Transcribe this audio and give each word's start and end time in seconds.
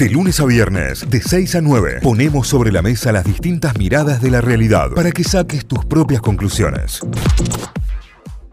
De 0.00 0.08
lunes 0.08 0.40
a 0.40 0.46
viernes, 0.46 1.08
de 1.10 1.20
6 1.20 1.56
a 1.56 1.60
9, 1.60 2.00
ponemos 2.02 2.48
sobre 2.48 2.72
la 2.72 2.80
mesa 2.80 3.12
las 3.12 3.22
distintas 3.24 3.76
miradas 3.76 4.22
de 4.22 4.30
la 4.30 4.40
realidad 4.40 4.90
para 4.94 5.10
que 5.12 5.22
saques 5.22 5.66
tus 5.66 5.84
propias 5.84 6.22
conclusiones. 6.22 7.00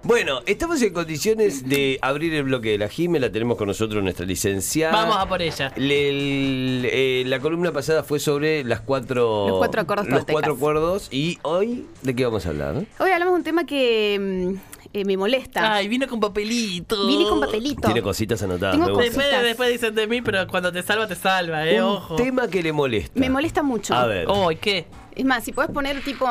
Bueno, 0.04 0.42
estamos 0.46 0.82
en 0.82 0.94
condiciones 0.94 1.68
de 1.68 2.00
abrir 2.02 2.34
el 2.34 2.44
bloque 2.44 2.72
de 2.72 2.78
la 2.78 2.88
Jime, 2.90 3.20
la 3.20 3.32
tenemos 3.32 3.58
con 3.58 3.68
nosotros 3.68 4.04
nuestra 4.04 4.26
licenciada. 4.26 4.94
Vamos 4.94 5.18
a 5.18 5.26
por 5.28 5.42
ella. 5.42 5.72
Le- 5.78 6.10
el- 6.10 6.86
eh, 6.92 7.24
la 7.26 7.40
columna 7.40 7.72
pasada 7.72 8.04
fue 8.04 8.20
sobre 8.20 8.64
las 8.66 8.82
cuatro, 8.82 9.48
Los 9.48 9.58
cuatro 9.58 9.82
acuerdos 9.82 10.08
los 10.08 10.16
toltecas. 10.20 10.34
cuatro 10.34 10.54
acuerdos 10.54 11.08
y 11.12 11.40
hoy 11.44 11.86
de 12.04 12.14
qué 12.16 12.26
vamos 12.26 12.46
a 12.46 12.50
hablar. 12.50 12.76
Hoy 13.00 13.10
hablamos 13.12 13.34
de 13.34 13.38
un 13.38 13.44
tema 13.44 13.66
que 13.66 14.54
mm, 14.54 14.77
eh, 14.94 15.06
me 15.06 15.18
molesta. 15.18 15.74
Ay, 15.74 15.88
vino 15.88 16.08
con 16.08 16.20
papelito. 16.20 17.08
Vine 17.08 17.26
con 17.28 17.40
papelito. 17.40 17.82
Tiene 17.88 18.02
cositas 18.02 18.42
anotadas. 18.44 18.74
Tengo 18.76 18.86
me 18.88 18.92
gusta. 18.94 19.04
Después, 19.06 19.26
Cositas. 19.28 19.44
después 19.44 19.70
dicen 19.72 19.96
de 19.96 20.08
mí, 20.08 20.22
pero 20.22 20.48
cuando 20.48 20.72
te 20.72 20.82
salva, 20.84 21.08
te 21.08 21.16
salva, 21.16 21.66
eh, 21.68 21.82
Un 21.82 21.90
ojo. 21.98 22.16
tema 22.16 22.48
que 22.48 22.62
le 22.64 22.72
molesta. 22.74 23.20
Me 23.20 23.30
molesta 23.30 23.64
mucho. 23.64 23.94
A 23.94 24.06
ver. 24.06 24.26
Oh, 24.30 24.52
¿y 24.52 24.56
qué? 24.58 24.88
Es 25.16 25.26
más, 25.26 25.44
si 25.44 25.52
puedes 25.52 25.72
poner 25.72 26.02
tipo. 26.04 26.26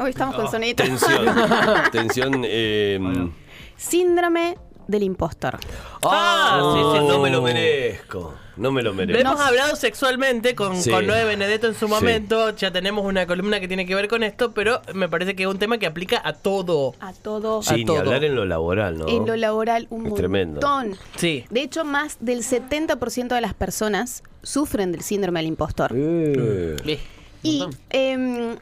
Hoy 0.00 0.10
estamos 0.10 0.34
con 0.34 0.50
soniditos. 0.50 0.86
Tensión. 0.86 1.26
Tensión. 1.92 2.42
eh, 2.46 2.98
Síndrome 3.76 4.56
del 4.86 5.02
impostor. 5.04 5.58
Ah, 6.02 6.72
sí, 6.74 6.98
sí, 7.00 7.06
no 7.06 7.18
me 7.20 7.30
lo 7.30 7.42
merezco. 7.42 8.34
No 8.60 8.70
me 8.72 8.82
lo 8.82 8.90
Lo 8.90 8.94
merezco. 8.96 9.20
hemos 9.28 9.40
hablado 9.40 9.74
sexualmente 9.74 10.54
con, 10.54 10.76
Sí. 10.80 10.90
con 10.90 11.06
Noé 11.06 11.24
Benedetto 11.24 11.66
en 11.66 11.74
su 11.74 11.86
Sí. 11.86 11.92
momento. 11.92 12.54
Ya 12.56 12.70
tenemos 12.70 13.04
una 13.06 13.26
columna 13.26 13.58
que 13.58 13.66
tiene 13.68 13.86
que 13.86 13.94
ver 13.94 14.06
con 14.06 14.22
esto, 14.22 14.52
pero 14.52 14.82
me 14.94 15.08
parece 15.08 15.34
que 15.34 15.44
es 15.44 15.48
un 15.48 15.58
tema 15.58 15.78
que 15.78 15.86
aplica 15.86 16.20
a 16.22 16.34
todo. 16.34 16.94
A 17.00 17.12
todo. 17.14 17.62
Sí, 17.62 17.74
ni 17.76 17.84
todo. 17.86 17.98
hablar 18.00 18.22
en 18.24 18.34
lo 18.34 18.44
laboral, 18.44 18.98
¿no? 18.98 19.08
En 19.08 19.26
lo 19.26 19.34
laboral, 19.36 19.86
un 19.90 20.06
Es 20.08 20.14
tremendo. 20.14 20.60
montón. 20.60 20.96
Sí. 21.16 21.44
De 21.50 21.62
hecho, 21.62 21.84
más 21.84 22.18
del 22.20 22.42
70% 22.44 23.34
de 23.34 23.40
las 23.40 23.54
personas 23.54 24.22
sufren 24.42 24.92
del 24.92 25.00
síndrome 25.02 25.40
del 25.40 25.46
impostor. 25.48 25.92
Eh. 25.94 26.76
Eh, 26.84 27.00
Y 27.42 27.66
em, 27.88 28.56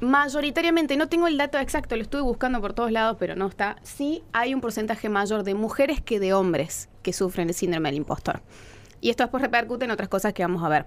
mayoritariamente, 0.00 0.96
no 0.96 1.08
tengo 1.08 1.26
el 1.28 1.36
dato 1.38 1.58
exacto, 1.58 1.94
lo 1.96 2.02
estuve 2.02 2.22
buscando 2.22 2.60
por 2.60 2.72
todos 2.72 2.90
lados, 2.90 3.16
pero 3.20 3.36
no 3.36 3.46
está. 3.46 3.76
Sí 3.82 4.22
hay 4.32 4.52
un 4.54 4.60
porcentaje 4.60 5.08
mayor 5.08 5.42
de 5.44 5.54
mujeres 5.54 6.00
que 6.00 6.18
de 6.20 6.32
hombres 6.34 6.88
que 7.02 7.12
sufren 7.12 7.48
el 7.48 7.54
síndrome 7.54 7.88
del 7.90 7.98
impostor. 7.98 8.40
Y 9.00 9.10
esto 9.10 9.22
después 9.24 9.42
repercute 9.42 9.84
en 9.84 9.90
otras 9.90 10.08
cosas 10.08 10.32
que 10.32 10.42
vamos 10.42 10.62
a 10.64 10.68
ver. 10.68 10.84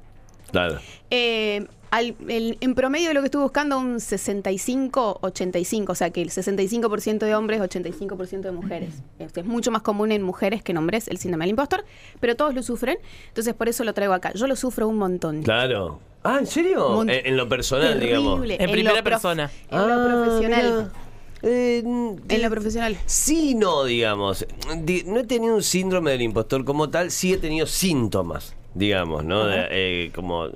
Claro. 0.52 0.80
Eh, 1.12 1.68
al- 1.92 2.16
el- 2.28 2.58
en 2.60 2.74
promedio 2.76 3.10
de 3.10 3.14
lo 3.14 3.20
que 3.22 3.26
estuve 3.26 3.44
buscando, 3.44 3.78
un 3.78 4.00
65-85, 4.00 5.92
o 5.92 5.96
sea 5.96 6.10
que 6.10 6.22
el 6.22 6.30
65% 6.32 7.26
de 7.26 7.36
hombres, 7.36 7.62
85% 7.62 8.42
de 8.42 8.52
mujeres. 8.52 8.96
Es, 9.20 9.36
es 9.38 9.46
mucho 9.46 9.72
más 9.72 9.82
común 9.82 10.12
en 10.12 10.22
mujeres 10.24 10.64
que 10.64 10.72
en 10.72 10.78
hombres 10.80 11.08
el 11.08 11.18
síndrome 11.18 11.46
del 11.46 11.52
impostor, 11.52 11.86
pero 12.20 12.36
todos 12.36 12.54
lo 12.56 12.64
sufren, 12.64 12.98
entonces 13.28 13.54
por 13.54 13.70
eso 13.70 13.84
lo 13.84 13.94
traigo 13.94 14.14
acá. 14.14 14.34
Yo 14.34 14.48
lo 14.48 14.56
sufro 14.56 14.88
un 14.88 14.98
montón. 14.98 15.44
Claro. 15.44 16.00
Ah, 16.23 16.38
¿en 16.40 16.48
serio? 16.48 16.90
Mon- 16.90 17.10
En, 17.10 17.26
en 17.28 17.38
lo 17.38 17.48
personal, 17.48 18.00
digamos. 18.00 18.42
En 18.44 18.66
lo 18.66 18.72
primera 18.72 19.04
persona. 19.04 19.50
En 19.70 19.78
lo 19.78 19.84
Ah, 19.94 20.23
profesional. 20.26 20.64
mira. 20.73 20.92
Eh, 21.42 21.80
En 21.86 22.42
lo 22.42 22.50
profesional. 22.50 22.98
Sí, 23.06 23.56
no, 23.56 23.84
digamos. 23.86 24.45
Di- 24.84 25.04
No 25.06 25.20
he 25.20 25.23
tenido 25.23 25.56
un 25.56 25.64
síndrome 25.64 26.12
del 26.12 26.22
impostor 26.22 26.66
como 26.66 26.90
tal, 26.90 27.12
sí 27.12 27.34
he 27.34 27.38
tenido 27.38 27.66
síntomas, 27.66 28.56
digamos, 28.73 29.23
¿no? 29.23 29.45
De- 29.45 29.67
eh, 29.70 30.12
como 30.14 30.48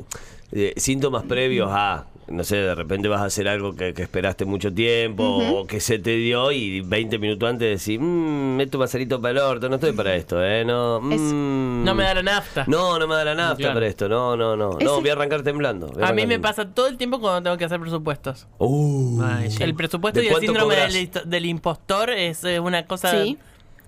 eh, 0.51 0.73
síntomas 0.77 1.23
previos 1.23 1.69
a, 1.71 2.05
no 2.33 2.43
sé, 2.43 2.57
de 2.57 2.75
repente 2.75 3.07
vas 3.07 3.21
a 3.21 3.25
hacer 3.25 3.47
algo 3.47 3.75
que, 3.75 3.93
que 3.93 4.01
esperaste 4.03 4.45
mucho 4.45 4.73
tiempo 4.73 5.23
o 5.23 5.65
que 5.67 5.79
se 5.79 5.99
te 5.99 6.15
dio 6.17 6.51
y 6.51 6.81
20 6.81 7.17
minutos 7.19 7.49
antes 7.49 7.85
decís, 7.85 7.99
mmm, 8.01 8.55
meto 8.55 8.77
pasarito 8.79 9.21
para 9.21 9.31
el 9.31 9.37
orto, 9.37 9.69
no 9.69 9.75
estoy 9.75 9.91
para 9.93 10.15
esto, 10.15 10.43
¿eh? 10.43 10.65
No, 10.65 10.97
Es- 11.11 11.21
mm, 11.21 11.83
No 11.83 11.95
me 11.95 12.03
da 12.03 12.15
la 12.15 12.23
nafta. 12.23 12.65
No, 12.67 12.97
no 12.99 13.07
me 13.07 13.15
da 13.15 13.23
la 13.25 13.35
nafta 13.35 13.55
Claro. 13.57 13.73
para 13.75 13.87
esto, 13.87 14.09
no, 14.09 14.35
no, 14.35 14.55
no. 14.57 14.77
No, 14.81 14.99
voy 15.01 15.09
a 15.09 15.13
arrancar 15.13 15.43
temblando. 15.43 15.87
A 15.87 15.89
mí 15.89 15.93
arrancar 15.95 16.15
me 16.15 16.21
temblando. 16.21 16.41
pasa 16.47 16.65
todo 16.73 16.87
el 16.87 16.97
tiempo 16.97 17.19
cuando 17.19 17.41
tengo 17.43 17.57
que 17.57 17.65
hacer 17.65 17.79
presupuestos. 17.79 18.47
Uh. 18.57 19.21
El 19.59 19.75
presupuesto 19.75 20.19
¿De 20.19 20.25
y 20.25 20.29
el 20.29 20.35
síndrome 20.37 20.75
del, 20.75 21.09
del 21.25 21.45
impostor 21.45 22.09
es 22.09 22.43
eh, 22.43 22.59
una 22.59 22.85
cosa 22.85 23.11
Sí. 23.11 23.37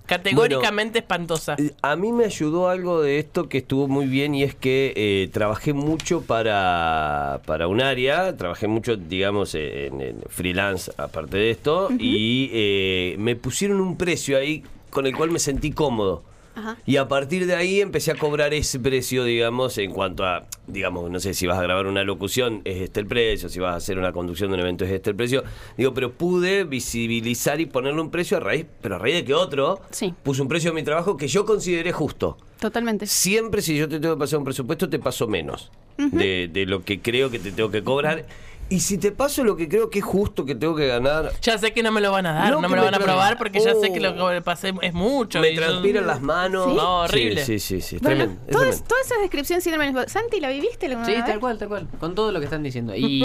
Categóricamente 0.06 1.00
espantosa. 1.00 1.56
Eh, 1.58 1.72
A 1.82 1.96
mí 1.96 2.12
me 2.12 2.26
ayudó 2.26 2.70
algo 2.70 3.02
de 3.02 3.20
esto 3.20 3.50
que 3.50 3.60
estuvo 3.60 3.88
muy 3.88 4.06
bien 4.06 4.36
y 4.36 4.44
es 4.44 4.56
que 4.56 4.94
eh, 4.96 5.30
trabajé 5.32 5.74
mucho 5.74 6.22
para, 6.22 7.42
para 7.46 7.68
un 7.68 7.82
área, 7.82 8.36
trabajé 8.38 8.68
mucho, 8.68 8.96
digamos, 8.98 9.56
en, 9.56 10.02
en 10.02 10.22
freelance 10.30 10.92
aparte 10.98 11.38
de 11.38 11.52
esto 11.52 11.90
y 12.00 12.50
eh, 12.54 13.16
me 13.20 13.36
pusieron 13.36 13.82
un 13.82 13.98
precio 13.98 14.38
ahí 14.38 14.64
con 14.90 15.06
el 15.06 15.16
cual 15.16 15.32
me 15.32 15.40
sentí 15.40 15.72
cómodo. 15.72 16.24
Ajá. 16.56 16.78
Y 16.86 16.98
a 16.98 17.08
partir 17.08 17.46
de 17.48 17.56
ahí 17.56 17.82
empecé 17.82 18.12
a 18.12 18.16
cobrar 18.16 18.54
ese 18.54 18.80
precio, 18.80 19.24
digamos, 19.24 19.78
en 19.78 19.92
cuanto 19.92 20.24
a, 20.26 20.46
digamos, 20.68 21.10
no 21.12 21.20
sé, 21.20 21.34
si 21.34 21.46
vas 21.48 21.60
a 21.60 21.62
grabar 21.62 21.86
una 21.88 22.04
locución, 22.04 22.62
es 22.64 22.82
este 22.82 23.02
el 23.02 23.08
precio, 23.08 23.50
si 23.50 23.60
vas 23.60 23.74
a 23.74 23.78
hacer 23.78 23.98
una 24.00 24.12
conducción 24.12 24.50
de 24.50 24.56
un 24.56 24.60
evento, 24.62 24.86
es 24.86 24.92
este 24.92 25.10
el 25.10 25.16
precio. 25.16 25.44
Digo, 25.78 25.94
pero 25.94 26.14
pude 26.14 26.64
visibilizar 26.64 27.60
y 27.60 27.66
ponerle 27.66 28.02
un 28.02 28.10
precio 28.12 28.38
a 28.38 28.40
raíz, 28.40 28.66
pero 28.82 28.96
a 28.96 29.00
raíz 29.00 29.16
de 29.16 29.26
que 29.26 29.34
otro 29.34 29.82
Sí. 29.92 30.14
puso 30.24 30.42
un 30.44 30.48
precio 30.50 30.72
a 30.72 30.74
mi 30.74 30.84
trabajo 30.84 31.18
que 31.18 31.28
yo 31.28 31.46
consideré 31.46 31.92
justo. 31.92 32.38
Totalmente. 32.60 33.06
Siempre 33.06 33.62
si 33.62 33.76
yo 33.78 33.88
te 33.90 34.00
tengo 34.00 34.16
que 34.16 34.20
pasar 34.20 34.40
un 34.40 34.46
presupuesto, 34.46 34.90
te 34.90 34.98
paso 35.00 35.28
menos 35.28 35.72
de, 35.98 36.50
de 36.52 36.66
lo 36.66 36.84
que 36.84 37.00
creo 37.02 37.30
que 37.30 37.40
te 37.40 37.52
tengo 37.52 37.70
que 37.70 37.84
cobrar. 37.84 38.26
Y 38.68 38.80
si 38.80 38.98
te 38.98 39.12
paso 39.12 39.44
lo 39.44 39.56
que 39.56 39.70
creo 39.70 39.92
que 39.92 40.00
es 40.00 40.06
justo 40.06 40.44
que 40.44 40.56
tengo 40.56 40.76
que 40.76 40.88
ganar, 40.88 41.32
Ya 41.42 41.56
sé 41.58 41.72
que 41.72 41.84
no 41.84 41.92
me 41.92 42.02
lo 42.02 42.12
van 42.12 42.26
a 42.26 42.34
dar, 42.34 42.52
No, 42.52 42.62
me 42.62 42.68
lo 42.70 42.76
me 42.76 42.82
van 42.82 42.96
a 42.96 43.00
probar 43.00 43.38
porque 43.38 43.60
ya 43.60 43.76
sé 43.76 43.94
que 43.94 44.00
lo 44.00 44.26
Oh. 44.26 44.30
que 44.32 44.42
pasé 44.42 44.74
es 44.82 44.94
mucho. 44.94 45.40
me 45.40 45.52
y 45.52 45.56
yo- 45.56 45.62
transpiran 45.62 46.08
las 46.08 46.20
manos. 46.22 46.66
¿Sí? 46.72 46.76
No, 46.76 47.02
horrible. 47.02 47.46
Sí, 47.46 47.60
sí, 47.60 47.80
sí, 47.82 47.82
sí, 47.82 47.98
Bueno, 48.02 48.24
tremendo, 48.48 48.64
es 48.72 48.84
toda, 48.84 49.02
esa 49.02 49.16
descripción 49.22 49.62
síndrome. 49.62 49.94
Santi, 50.08 50.40
¿la 50.40 50.50
viviste 50.50 50.88
alguna 50.88 51.06
Sí, 51.06 51.12
vez? 51.12 51.26
tal 51.26 51.40
cual, 51.40 51.58
tal 51.60 51.68
cual. 51.68 51.88
Con 52.00 52.16
todo 52.16 52.32
lo 52.32 52.40
que 52.40 52.46
están 52.46 52.64
diciendo. 52.64 52.96
Y, 52.96 53.24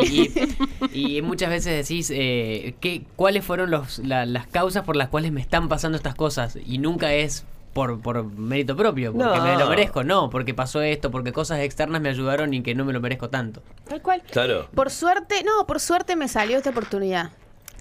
y, 0.93 1.17
y 1.17 1.23
muchas 1.23 1.49
veces 1.49 1.89
decís 1.89 2.11
eh, 2.15 2.75
¿qué, 2.81 3.03
cuáles 3.17 3.43
fueron 3.45 3.71
los, 3.71 3.99
la- 4.01 4.27
las 4.27 4.47
causas 4.47 4.85
por 4.85 4.97
las 4.97 5.09
cuales 5.09 5.33
me 5.33 5.41
están 5.41 5.69
pasando 5.69 5.97
estas 5.97 6.15
cosas. 6.15 6.59
Y 6.67 6.77
nunca 6.79 7.15
es 7.15 7.45
por, 7.73 8.01
por 8.01 8.25
mérito 8.25 8.77
propio, 8.77 9.13
porque 9.13 9.39
No. 9.39 9.45
me 9.45 9.57
lo 9.57 9.69
merezco. 9.69 10.03
No, 10.05 10.29
porque 10.31 10.55
pasó 10.55 10.83
esto, 10.83 11.11
porque 11.11 11.33
cosas 11.33 11.61
externas 11.61 12.01
me 12.01 12.09
ayudaron 12.09 12.53
y 12.55 12.63
que 12.63 12.75
no 12.75 12.85
me 12.85 12.93
lo 12.93 13.01
merezco 13.01 13.29
tanto. 13.31 13.63
Tal 13.89 14.03
cual. 14.03 14.23
Claro. 14.31 14.69
Por 14.75 14.91
suerte, 14.91 15.43
no, 15.45 15.67
por 15.67 15.81
suerte 15.81 16.17
me 16.17 16.29
salió 16.29 16.57
esta 16.57 16.71
oportunidad. 16.71 17.31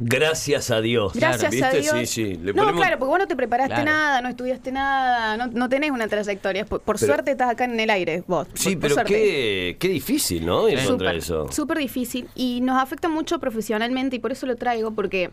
Gracias 0.02 0.72
a 0.72 0.80
Dios. 0.80 1.12
Gracias 1.14 1.52
¿Viste? 1.52 1.66
a 1.66 1.72
Dios. 1.72 1.88
Sí, 2.00 2.06
sí. 2.06 2.36
Le 2.36 2.54
no, 2.54 2.64
ponemos- 2.64 2.80
claro, 2.82 3.00
porque 3.00 3.10
vos 3.10 3.20
no 3.20 3.28
te 3.28 3.36
preparaste 3.36 3.74
Claro. 3.74 3.92
nada, 3.92 4.22
no 4.22 4.30
estudiaste 4.30 4.72
nada, 4.72 5.36
no, 5.36 5.48
no 5.48 5.68
tenés 5.68 5.92
una 5.92 6.08
trayectoria. 6.08 6.64
Por, 6.66 6.80
por 6.80 6.98
Pero- 6.98 7.14
suerte 7.14 7.32
estás 7.32 7.50
acá 7.50 7.66
en 7.66 7.78
el 7.78 7.90
aire, 7.90 8.24
vos. 8.26 8.48
Sí, 8.54 8.78
por 8.78 8.94
pero 8.94 9.04
qué, 9.06 9.76
qué 9.78 9.88
difícil, 9.90 10.46
¿no? 10.46 10.70
Ir 10.70 10.78
contra 10.86 11.10
Súper, 11.10 11.16
eso. 11.18 11.52
súper 11.52 11.78
difícil 11.80 12.30
y 12.34 12.62
nos 12.62 12.82
afecta 12.82 13.10
mucho 13.10 13.40
profesionalmente 13.40 14.16
y 14.16 14.20
por 14.20 14.32
eso 14.32 14.46
lo 14.46 14.56
traigo 14.56 14.92
porque 14.92 15.32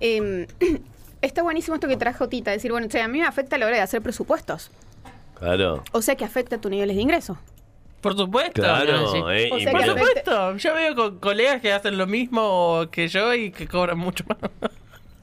em, 0.00 0.46
está 1.26 1.42
buenísimo 1.42 1.74
esto 1.74 1.88
que 1.88 1.96
trajo 1.96 2.28
Tita, 2.28 2.50
decir, 2.50 2.70
bueno, 2.72 2.86
che, 2.88 3.00
a 3.00 3.08
mí 3.08 3.18
me 3.20 3.26
afecta 3.26 3.56
a 3.56 3.58
la 3.58 3.66
hora 3.66 3.76
de 3.76 3.82
hacer 3.82 4.00
presupuestos, 4.02 4.70
Claro. 5.38 5.82
o 5.92 6.00
sea 6.02 6.14
que 6.16 6.24
afecta 6.24 6.56
a 6.56 6.60
tus 6.60 6.70
niveles 6.70 6.96
de 6.96 7.02
ingreso. 7.02 7.38
Por 8.00 8.16
supuesto. 8.16 8.62
Claro, 8.62 9.10
sí. 9.10 9.18
eh, 9.30 9.50
O 9.52 9.58
y 9.58 9.62
sea 9.64 9.72
Por 9.72 9.84
supuesto. 9.84 10.56
Yo 10.58 10.74
veo 10.74 10.94
con 10.94 11.18
colegas 11.18 11.60
que 11.60 11.72
hacen 11.72 11.98
lo 11.98 12.06
mismo 12.06 12.86
que 12.92 13.08
yo 13.08 13.34
y 13.34 13.50
que 13.50 13.66
cobran 13.66 13.98
mucho 13.98 14.22
más. 14.28 14.38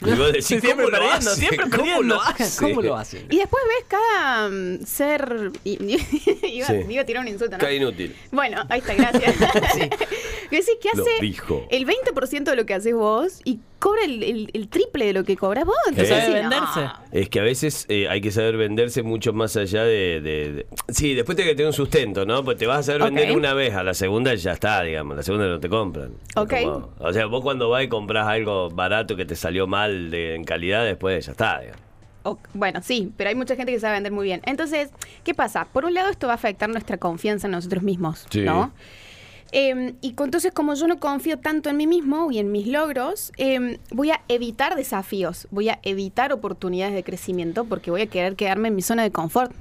y 0.01 0.09
vos 0.15 0.27
decís, 0.27 0.45
Sí, 0.47 0.59
siempre 0.59 0.85
¿cómo 0.85 0.89
lo 0.89 0.91
perdiendo, 1.03 1.29
hace? 1.31 1.39
siempre 1.39 1.57
¿Cómo 1.69 1.71
perdiendo. 1.83 2.15
lo 2.15 2.21
hace? 2.21 2.59
¿Cómo 2.59 2.81
lo 2.81 2.95
hacen? 2.97 3.25
Y 3.29 3.37
después 3.37 3.63
ves 3.67 3.85
cada 3.87 4.49
mm, 4.49 4.85
ser... 4.85 5.51
y- 5.63 5.77
iba, 6.57 6.67
Sí. 6.67 6.73
iba 6.89 7.01
a 7.01 7.05
tirar 7.05 7.21
un 7.21 7.29
insulto, 7.29 7.57
¿no? 7.57 7.65
Qué 7.65 7.75
inútil. 7.75 8.13
Bueno, 8.31 8.63
ahí 8.69 8.79
está, 8.81 8.95
gracias. 8.95 9.33
Que 10.49 10.57
decís 10.59 10.75
que 10.81 10.89
Lo 10.95 11.03
hace 11.03 11.11
dijo. 11.21 11.65
el 11.71 11.87
20% 11.87 12.43
de 12.43 12.55
lo 12.55 12.65
que 12.65 12.73
haces 12.75 12.93
vos 12.93 13.39
y 13.43 13.59
cobra 13.83 14.05
el, 14.05 14.23
el- 14.23 14.49
el 14.53 14.69
triple 14.69 15.05
de 15.07 15.11
lo 15.13 15.25
que 15.25 15.35
cobras 15.35 15.65
vos. 15.65 15.75
Entonces, 15.89 16.29
no. 16.29 16.33
venderse. 16.35 16.89
Es 17.11 17.27
que 17.27 17.39
a 17.41 17.43
veces 17.43 17.85
eh, 17.89 18.07
hay 18.07 18.21
que 18.21 18.31
saber 18.31 18.55
venderse 18.55 19.03
mucho 19.03 19.33
más 19.33 19.57
allá 19.57 19.83
de, 19.83 20.21
de- 20.21 20.51
de- 20.53 20.67
Sí, 20.87 21.13
después 21.13 21.35
tiene 21.35 21.51
que 21.51 21.55
tener 21.55 21.67
un 21.67 21.73
sustento, 21.73 22.25
¿no? 22.25 22.45
Pues 22.45 22.57
te 22.57 22.65
vas 22.65 22.79
a 22.79 22.83
saber 22.83 23.03
vender 23.03 23.35
una 23.35 23.53
vez, 23.53 23.73
a 23.75 23.83
la 23.83 23.93
segunda 23.93 24.33
ya 24.35 24.53
está, 24.53 24.81
digamos. 24.83 25.17
La 25.17 25.23
segunda 25.23 25.47
no 25.47 25.59
te 25.59 25.67
compran. 25.67 26.11
Ok. 26.37 26.53
como- 26.63 26.89
o 26.99 27.11
sea, 27.11 27.25
vos 27.25 27.41
cuando 27.41 27.67
vas 27.69 27.83
y 27.83 27.89
compras 27.89 28.25
algo 28.27 28.69
barato 28.69 29.17
que 29.17 29.25
te 29.25 29.35
salió 29.35 29.67
mal 29.67 30.09
de, 30.11 30.35
en 30.35 30.45
calidad, 30.45 30.85
después 30.85 31.25
ya 31.25 31.33
está, 31.33 31.59
digamos. 31.59 31.81
O- 32.25 32.39
bueno, 32.53 32.79
sí, 32.81 33.11
pero 33.17 33.29
hay 33.31 33.35
mucha 33.35 33.57
gente 33.57 33.73
que 33.73 33.79
sabe 33.81 33.95
vender 33.95 34.13
muy 34.13 34.23
bien. 34.25 34.39
Entonces, 34.45 34.91
¿qué 35.25 35.33
pasa? 35.33 35.67
Por 35.73 35.83
un 35.83 35.93
lado, 35.93 36.09
esto 36.09 36.27
va 36.27 36.33
a 36.33 36.35
afectar 36.35 36.69
nuestra 36.69 36.95
confianza 36.97 37.47
en 37.47 37.51
nosotros 37.51 37.83
mismos, 37.83 38.25
Sí. 38.29 38.43
¿no? 38.43 38.71
Eh, 39.55 39.93
y 40.01 40.15
entonces, 40.17 40.51
como 40.51 40.73
yo 40.73 40.87
no 40.87 40.99
confío 40.99 41.37
tanto 41.37 41.69
en 41.69 41.77
mí 41.77 41.85
mismo 41.85 42.31
y 42.31 42.39
en 42.39 42.51
mis 42.51 42.65
logros, 42.65 43.31
eh, 43.37 43.77
voy 43.91 44.09
a 44.09 44.21
evitar 44.27 44.75
desafíos, 44.75 45.47
voy 45.51 45.69
a 45.69 45.79
evitar 45.83 46.33
oportunidades 46.33 46.95
de 46.95 47.03
crecimiento 47.03 47.63
porque 47.65 47.91
voy 47.91 48.01
a 48.01 48.07
querer 48.07 48.35
quedarme 48.35 48.69
en 48.69 48.75
mi 48.75 48.81
zona 48.81 49.03
de 49.03 49.11
confort. 49.11 49.51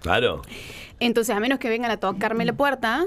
Claro. 0.00 0.40
Entonces, 0.98 1.36
a 1.36 1.40
menos 1.40 1.58
que 1.58 1.68
vengan 1.68 1.90
a 1.90 1.98
tocarme 1.98 2.46
la 2.46 2.54
puerta, 2.54 3.04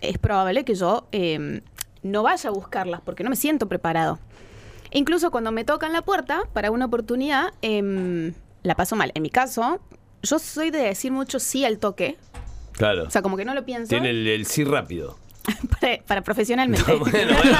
es 0.00 0.18
probable 0.18 0.64
que 0.64 0.74
yo 0.74 1.06
eh, 1.12 1.62
no 2.02 2.24
vaya 2.24 2.50
a 2.50 2.52
buscarlas 2.52 3.00
porque 3.02 3.22
no 3.22 3.30
me 3.30 3.36
siento 3.36 3.68
preparado. 3.68 4.18
E 4.90 4.98
incluso 4.98 5.30
cuando 5.30 5.52
me 5.52 5.64
tocan 5.64 5.92
la 5.92 6.02
puerta 6.02 6.48
para 6.52 6.72
una 6.72 6.86
oportunidad, 6.86 7.52
em, 7.62 8.34
la 8.64 8.74
paso 8.74 8.96
mal. 8.96 9.12
En 9.14 9.22
mi 9.22 9.30
caso, 9.30 9.80
yo 10.24 10.40
soy 10.40 10.72
de 10.72 10.78
decir 10.78 11.12
mucho 11.12 11.38
sí 11.38 11.64
al 11.64 11.78
toque. 11.78 12.16
Claro. 12.72 13.04
O 13.04 13.10
sea, 13.10 13.22
como 13.22 13.36
que 13.36 13.44
no 13.44 13.54
lo 13.54 13.64
pienso 13.64 13.88
Tiene 13.88 14.10
el, 14.10 14.26
el 14.26 14.46
sí 14.46 14.64
rápido. 14.64 15.16
para, 15.80 15.98
para 16.06 16.22
profesionalmente. 16.22 16.92
Bueno, 16.96 17.34
bueno. 17.36 17.56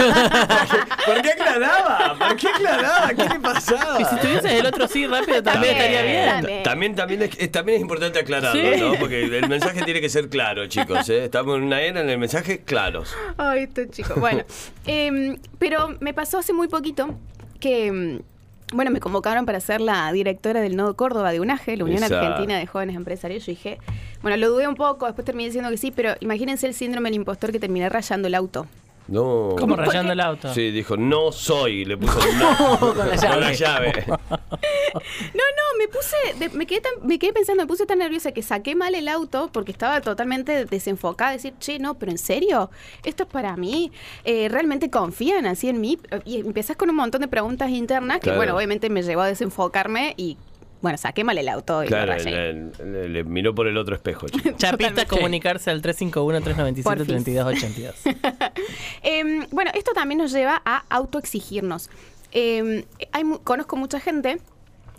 ¿Por 1.05 1.23
qué 1.23 1.31
aclaraba? 1.33 2.17
¿Por 2.19 2.37
qué 2.37 2.49
aclaraba? 2.49 3.09
¿Qué 3.15 3.29
le 3.29 3.41
pasaba? 3.41 4.01
Y 4.01 4.05
si 4.05 4.17
tuvieses 4.17 4.53
el 4.53 4.67
otro 4.67 4.89
sí 4.89 5.07
rápido 5.07 5.43
también 5.43 5.75
También, 5.75 5.77
estaría 5.77 6.03
bien. 6.03 6.29
también. 6.29 6.63
También, 6.63 6.95
también, 6.95 7.23
es, 7.23 7.53
también 7.53 7.77
es 7.77 7.83
importante 7.83 8.19
aclararlo, 8.19 8.61
Sí. 8.75 8.81
¿no? 8.81 8.95
Porque 8.95 9.25
el 9.25 9.49
mensaje 9.49 9.83
tiene 9.83 10.01
que 10.01 10.09
ser 10.09 10.29
claro, 10.29 10.67
chicos. 10.67 11.09
¿eh? 11.09 11.25
Estamos 11.25 11.57
en 11.57 11.63
una 11.65 11.81
era 11.81 12.01
en 12.01 12.11
el 12.11 12.19
mensaje 12.19 12.63
claros. 12.63 13.15
Ay, 13.37 13.65
este 13.65 13.89
chico. 13.91 14.15
Bueno, 14.19 14.45
em, 14.87 15.37
pero 15.59 15.97
me 16.01 16.13
pasó 16.15 16.39
hace 16.39 16.53
muy 16.53 16.69
poquito 16.69 17.19
que, 17.61 17.87
em, 17.87 18.21
bueno, 18.73 18.91
me 18.91 19.01
convocaron 19.01 19.47
para 19.47 19.61
ser 19.61 19.81
la 19.81 20.11
directora 20.13 20.61
del 20.61 20.77
Nodo 20.77 20.97
Córdoba 20.97 21.33
de 21.33 21.41
UNAGE, 21.41 21.77
la 21.77 21.85
Unión. 21.85 22.03
Argentina 22.03 22.59
de 22.59 22.67
Jóvenes 22.67 22.97
Empresarios. 22.97 23.47
Yo 23.47 23.53
dije, 23.53 23.79
bueno, 24.23 24.37
lo 24.37 24.51
dudé 24.51 24.67
un 24.67 24.75
poco, 24.75 25.07
después 25.07 25.25
terminé 25.25 25.47
diciendo 25.49 25.71
que 25.71 25.77
sí, 25.77 25.93
pero 25.93 26.15
imagínense 26.21 26.67
el 26.67 26.75
síndrome 26.75 27.09
del 27.11 27.17
impostor 27.17 27.53
que 27.53 27.61
terminé 27.61 27.89
rayando 27.89 28.27
el 28.29 28.35
auto. 28.35 28.67
No. 29.09 29.55
Como 29.59 29.77
rayando 29.77 30.13
el 30.13 30.21
auto. 30.21 30.53
Sí, 30.53 30.71
dijo, 30.73 30.97
no 30.97 31.31
soy. 31.33 31.85
Le 31.85 31.97
puso 31.97 32.19
no. 32.39 32.79
Con 32.95 32.99
la 33.09 33.15
llave. 33.17 33.33
Con 33.35 33.41
la 33.41 33.53
llave. 33.53 34.05
No, 35.35 35.43
no, 35.43 35.79
me 35.79 35.89
puse, 35.89 36.17
de- 36.39 36.49
me, 36.57 36.67
quedé 36.67 36.81
tan- 36.81 37.07
me 37.07 37.19
quedé 37.19 37.33
pensando, 37.35 37.63
me 37.63 37.67
puse 37.67 37.85
tan 37.85 37.99
nerviosa 37.99 38.33
que 38.33 38.43
saqué 38.43 38.75
mal 38.75 38.95
el 38.95 39.09
auto 39.09 39.51
porque 39.53 39.71
estaba 39.73 40.01
totalmente 40.01 40.65
desenfocada. 40.65 41.33
Decir, 41.33 41.53
che, 41.61 41.79
no, 41.79 41.95
pero 41.99 42.13
en 42.13 42.19
serio, 42.19 42.71
esto 43.05 43.25
es 43.25 43.29
para 43.29 43.57
mí. 43.57 43.93
Eh, 44.25 44.49
¿Realmente 44.49 44.89
confían 44.91 45.45
así 45.47 45.69
en 45.69 45.81
mí? 45.81 45.99
Y 46.25 46.41
empezás 46.41 46.77
con 46.77 46.89
un 46.89 46.97
montón 46.97 47.21
de 47.21 47.29
preguntas 47.29 47.69
internas 47.71 48.19
que, 48.19 48.25
Claro. 48.25 48.39
bueno, 48.39 48.57
obviamente 48.57 48.89
me 48.89 49.03
llevó 49.03 49.21
a 49.23 49.27
desenfocarme 49.27 50.15
y, 50.17 50.39
bueno, 50.83 50.99
saqué 50.99 51.25
mal 51.25 51.37
el 51.39 51.49
auto 51.49 51.83
y 51.83 51.87
lo 51.87 51.91
Claro, 51.91 52.13
rayé. 52.13 52.31
le, 52.31 52.53
le- 52.85 53.09
le 53.09 53.25
miró 53.25 53.55
por 53.55 53.67
el 53.67 53.77
otro 53.77 53.95
espejo, 53.97 54.27
chicos. 54.29 54.45
Chapista 54.57 54.71
Totalmente. 54.71 55.07
comunicarse 55.07 55.71
al 55.71 55.83
351-397-3282. 55.83 57.95
Em, 59.03 59.47
bueno, 59.51 59.71
esto 59.75 59.93
también 59.93 60.19
nos 60.19 60.33
lleva 60.33 60.63
a 60.65 60.85
autoexigirnos. 60.91 61.91
Hay, 63.13 63.25
mu- 63.25 63.39
conozco 63.41 63.77
mucha 63.77 64.01
gente 64.01 64.39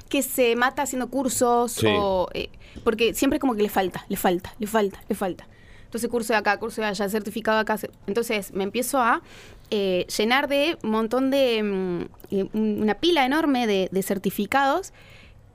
que 0.10 0.22
se 0.24 0.56
mata 0.56 0.82
haciendo 0.84 1.10
cursos 1.10 1.74
Sí. 1.74 1.88
o 1.90 2.30
eh, 2.34 2.50
porque 2.84 3.14
siempre 3.14 3.40
como 3.40 3.56
que 3.56 3.62
le 3.62 3.70
falta, 3.70 4.06
le 4.10 4.18
falta, 4.18 4.54
le 4.60 4.68
falta, 4.68 5.02
le 5.10 5.16
falta. 5.16 5.48
Entonces 5.86 6.10
curso 6.10 6.34
de 6.34 6.40
acá, 6.40 6.58
curso 6.58 6.82
de 6.82 6.88
allá, 6.88 7.08
certificado 7.10 7.60
acá. 7.60 7.78
ce- 7.78 7.92
Entonces 8.08 8.54
me 8.54 8.64
empiezo 8.64 9.00
a 9.02 9.22
eh, 9.70 10.06
llenar 10.18 10.48
de 10.48 10.78
un 10.84 10.92
montón 10.92 11.30
de 11.30 11.62
mm, 11.64 12.02
eh, 12.32 12.46
una 12.54 12.96
pila 12.96 13.26
enorme 13.26 13.68
de, 13.68 13.90
de 13.92 14.04
certificados 14.04 14.94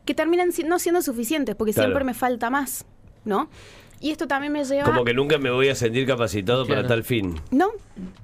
que 0.05 0.15
terminan 0.15 0.53
si- 0.53 0.65
no 0.65 0.79
siendo 0.79 1.03
suficientes 1.03 1.55
porque 1.55 1.73
Claro. 1.73 1.89
siempre 1.89 2.05
me 2.05 2.15
falta 2.15 2.51
más, 2.51 2.85
¿no? 3.25 3.49
Y 4.01 4.11
esto 4.11 4.27
también 4.27 4.53
me 4.53 4.65
lleva 4.65 4.83
Como 4.83 5.05
que 5.05 5.15
nunca 5.15 5.39
me 5.39 5.49
voy 5.53 5.69
a 5.69 5.77
sentir 5.77 6.09
capacitado 6.09 6.65
para 6.67 6.81
Claro. 6.81 6.89
tal 6.89 7.05
fin. 7.05 7.37
no, 7.53 7.69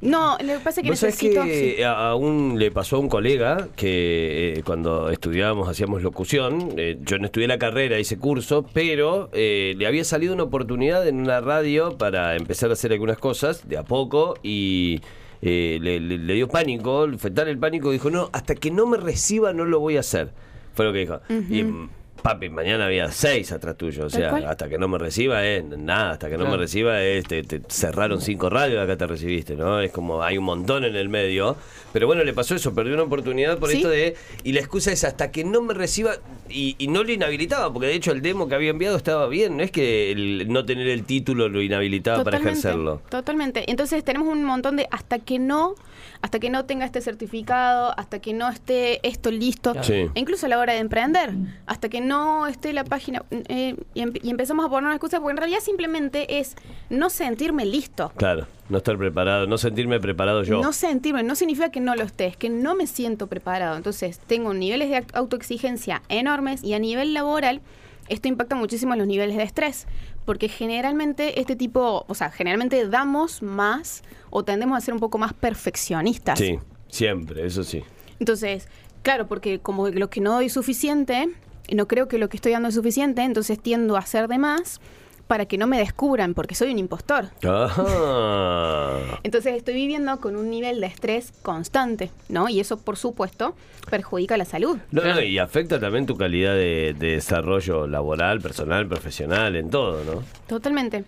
no, 0.01 0.37
lo 0.41 0.55
que 0.55 0.59
pasa 0.59 0.81
es 0.81 0.85
que 0.85 0.91
¿Vos 0.91 0.99
sabés 0.99 1.15
necesito 1.23 1.45
que 1.45 1.75
sí. 1.77 1.83
a 1.85 2.09
a 2.11 2.15
un, 2.17 2.59
le 2.59 2.73
pasó 2.73 2.97
a 2.97 2.99
un 2.99 3.09
colega 3.09 3.69
que 3.77 4.55
eh, 4.59 4.63
cuando 4.65 5.09
estudiábamos, 5.11 5.69
hacíamos 5.69 6.03
locución, 6.03 6.73
eh, 6.77 6.99
yo 7.03 7.19
no 7.19 7.27
estudié 7.27 7.47
la 7.47 7.59
carrera, 7.61 7.97
hice 8.01 8.19
curso, 8.19 8.67
pero 8.73 9.31
eh, 9.33 9.75
le 9.79 9.87
había 9.87 10.03
salido 10.03 10.35
una 10.35 10.43
oportunidad 10.43 11.07
en 11.07 11.21
una 11.21 11.41
radio 11.41 11.97
para 11.97 12.35
empezar 12.35 12.71
a 12.71 12.73
hacer 12.73 12.93
algunas 12.93 13.19
cosas 13.19 13.69
de 13.69 13.77
a 13.79 13.85
poco 13.85 14.35
y 14.43 15.01
eh, 15.43 15.79
le, 15.81 16.01
le- 16.01 16.19
le 16.19 16.35
dio 16.35 16.49
pánico, 16.49 17.07
fue 17.19 17.31
tal 17.31 17.47
el 17.47 17.59
pánico, 17.59 17.93
dijo, 17.93 18.11
no, 18.11 18.31
hasta 18.33 18.57
que 18.57 18.73
no 18.73 18.85
me 18.87 18.97
reciba 18.97 19.53
no 19.53 19.65
lo 19.65 19.79
voy 19.79 19.97
a 19.97 20.01
hacer. 20.01 20.33
Fue 20.79 20.87
lo 20.87 20.93
que 20.93 21.01
dijo. 21.01 21.21
Y 21.29 21.65
mm, 21.65 21.91
papi, 22.23 22.49
mañana 22.51 22.87
había 22.87 23.11
seis 23.11 23.53
atrás 23.53 23.77
tuyo, 23.77 24.07
o 24.07 24.11
sea, 24.11 24.35
hasta 24.49 24.69
que 24.69 24.79
no 24.79 24.89
me 24.89 24.99
reciba 24.99 25.45
es 25.47 25.65
nada, 25.65 26.13
hasta 26.13 26.29
que 26.29 26.37
no 26.37 26.47
me 26.47 26.57
reciba 26.57 27.03
es, 27.03 27.25
te, 27.27 27.43
te 27.43 27.61
cerraron 27.69 28.21
cinco 28.21 28.51
radios 28.51 28.83
acá 28.83 28.97
te 28.97 29.07
recibiste, 29.07 29.57
¿no? 29.57 29.81
Es 29.81 29.93
como 29.93 30.23
hay 30.23 30.39
un 30.39 30.45
montón 30.45 30.85
en 30.85 30.97
el 30.97 31.09
medio. 31.09 31.57
Pero 31.93 32.07
bueno, 32.07 32.23
le 32.23 32.35
pasó 32.35 32.55
eso, 32.55 32.75
perdió 32.75 32.93
una 32.95 33.05
oportunidad 33.05 33.59
por 33.59 33.71
Sí. 33.71 33.77
esto 33.79 33.89
de. 33.89 34.15
Y 34.45 34.53
la 34.53 34.61
excusa 34.61 34.93
es 34.93 35.05
hasta 35.05 35.31
que 35.31 35.43
no 35.45 35.63
me 35.63 35.73
reciba. 35.75 36.17
Y, 36.51 36.77
y 36.79 36.89
no 36.89 37.03
lo 37.03 37.11
inhabilitaba, 37.13 37.73
porque 37.73 37.87
de 37.89 37.95
hecho 37.95 38.13
el 38.13 38.21
demo 38.21 38.47
que 38.49 38.55
había 38.55 38.71
enviado 38.71 38.97
estaba 38.97 39.27
bien. 39.27 39.57
No 39.57 39.63
es 39.63 39.71
que 39.71 40.13
el 40.13 40.49
no 40.53 40.65
tener 40.67 40.87
el 40.89 41.05
título 41.05 41.49
lo 41.49 41.63
inhabilitaba 41.63 42.25
para 42.25 42.39
ejercerlo. 42.39 43.01
Totalmente. 43.11 43.71
Entonces 43.71 44.05
tenemos 44.05 44.29
un 44.29 44.45
montón 44.45 44.77
de 44.77 44.87
hasta 44.91 45.19
que 45.19 45.39
no, 45.39 45.75
hasta 46.21 46.39
que 46.39 46.51
no 46.51 46.65
tenga 46.67 46.85
este 46.85 47.01
certificado, 47.01 47.99
hasta 47.99 48.19
que 48.21 48.33
no 48.35 48.49
esté 48.51 49.07
esto 49.07 49.31
listo, 49.31 49.75
Sí. 49.83 49.95
e 49.95 50.11
incluso 50.21 50.47
a 50.47 50.49
la 50.51 50.59
hora 50.59 50.73
de 50.75 50.81
emprender, 50.81 51.31
hasta 51.67 51.89
que 51.89 52.01
no 52.01 52.08
esté 52.47 52.73
la 52.73 52.85
página 52.85 53.25
eh, 53.31 53.77
y, 53.95 54.01
empe- 54.03 54.21
y 54.23 54.31
empezamos 54.31 54.65
a 54.67 54.69
poner 54.69 54.85
una 54.85 54.95
excusa, 54.95 55.19
porque 55.21 55.33
en 55.33 55.37
realidad 55.37 55.61
simplemente 55.61 56.39
es 56.39 56.57
no 56.91 57.11
sentirme 57.11 57.65
listo. 57.67 58.13
Claro, 58.17 58.47
no 58.69 58.79
estar 58.79 58.97
preparado, 58.97 59.47
no 59.47 59.59
sentirme 59.59 60.01
preparado 60.01 60.43
yo. 60.43 60.61
No 60.61 60.73
sentirme, 60.73 61.23
no 61.23 61.35
significa 61.35 61.71
que 61.71 61.81
no 61.81 61.95
lo 61.95 62.05
esté, 62.05 62.27
es 62.27 62.37
que 62.37 62.49
no 62.51 62.75
me 62.75 62.87
siento 62.87 63.27
preparado. 63.27 63.77
Entonces, 63.77 64.19
tengo 64.27 64.55
niveles 64.55 64.91
de 64.91 65.05
autoexigencia 65.13 66.03
enormes 66.09 66.63
y 66.65 66.75
a 66.75 66.79
nivel 66.79 67.15
laboral, 67.15 67.61
esto 68.09 68.29
impacta 68.29 68.55
muchísimo 68.55 68.95
en 68.95 68.99
los 69.01 69.09
niveles 69.09 69.37
de 69.37 69.43
estrés, 69.43 69.87
porque 70.25 70.49
generalmente 70.49 71.41
este 71.41 71.57
tipo, 71.57 72.05
o 72.09 72.15
sea, 72.15 72.31
generalmente 72.31 72.87
damos 72.89 73.43
más 73.43 74.03
o 74.31 74.45
tendemos 74.45 74.77
a 74.79 74.81
ser 74.81 74.95
un 74.95 75.01
poco 75.01 75.19
más 75.19 75.33
perfeccionistas. 75.35 76.39
Sí, 76.39 76.59
siempre, 76.89 77.45
eso 77.47 77.65
sí. 77.65 77.83
Entonces, 78.19 78.69
claro, 79.03 79.27
porque 79.29 79.59
como 79.61 79.89
lo 79.89 80.11
que 80.11 80.21
no 80.21 80.33
doy 80.33 80.49
suficiente, 80.49 81.29
no 81.73 81.89
creo 81.89 82.09
que 82.09 82.19
lo 82.19 82.29
que 82.29 82.37
estoy 82.37 82.53
dando 82.53 82.69
es 82.69 82.75
suficiente, 82.75 83.23
entonces 83.23 83.59
tiendo 83.61 83.97
a 83.97 84.01
hacer 84.01 84.29
de 84.29 84.39
más 84.39 84.81
para 85.27 85.45
que 85.45 85.59
no 85.59 85.67
me 85.67 85.79
descubran, 85.79 86.33
porque 86.33 86.55
soy 86.55 86.73
un 86.73 86.79
impostor. 86.79 87.29
Ajá. 87.45 89.19
Entonces 89.23 89.55
estoy 89.57 89.75
viviendo 89.75 90.19
con 90.21 90.37
un 90.37 90.49
nivel 90.49 90.81
de 90.81 90.87
estrés 90.87 91.33
constante, 91.43 92.11
¿no? 92.31 92.49
Y 92.49 92.61
eso, 92.61 92.79
por 92.79 92.97
supuesto, 92.97 93.55
perjudica 93.91 94.39
la 94.39 94.47
salud. 94.47 94.79
No, 94.91 95.03
no, 95.03 95.21
y 95.21 95.39
afecta 95.39 95.79
también 95.79 96.07
tu 96.07 96.17
calidad 96.17 96.55
de, 96.55 96.97
de 96.99 97.13
desarrollo 97.13 97.87
laboral, 97.87 98.41
personal, 98.41 98.89
profesional, 98.89 99.55
en 99.55 99.69
todo, 99.69 100.03
¿no? 100.05 100.23
Totalmente. 100.47 101.05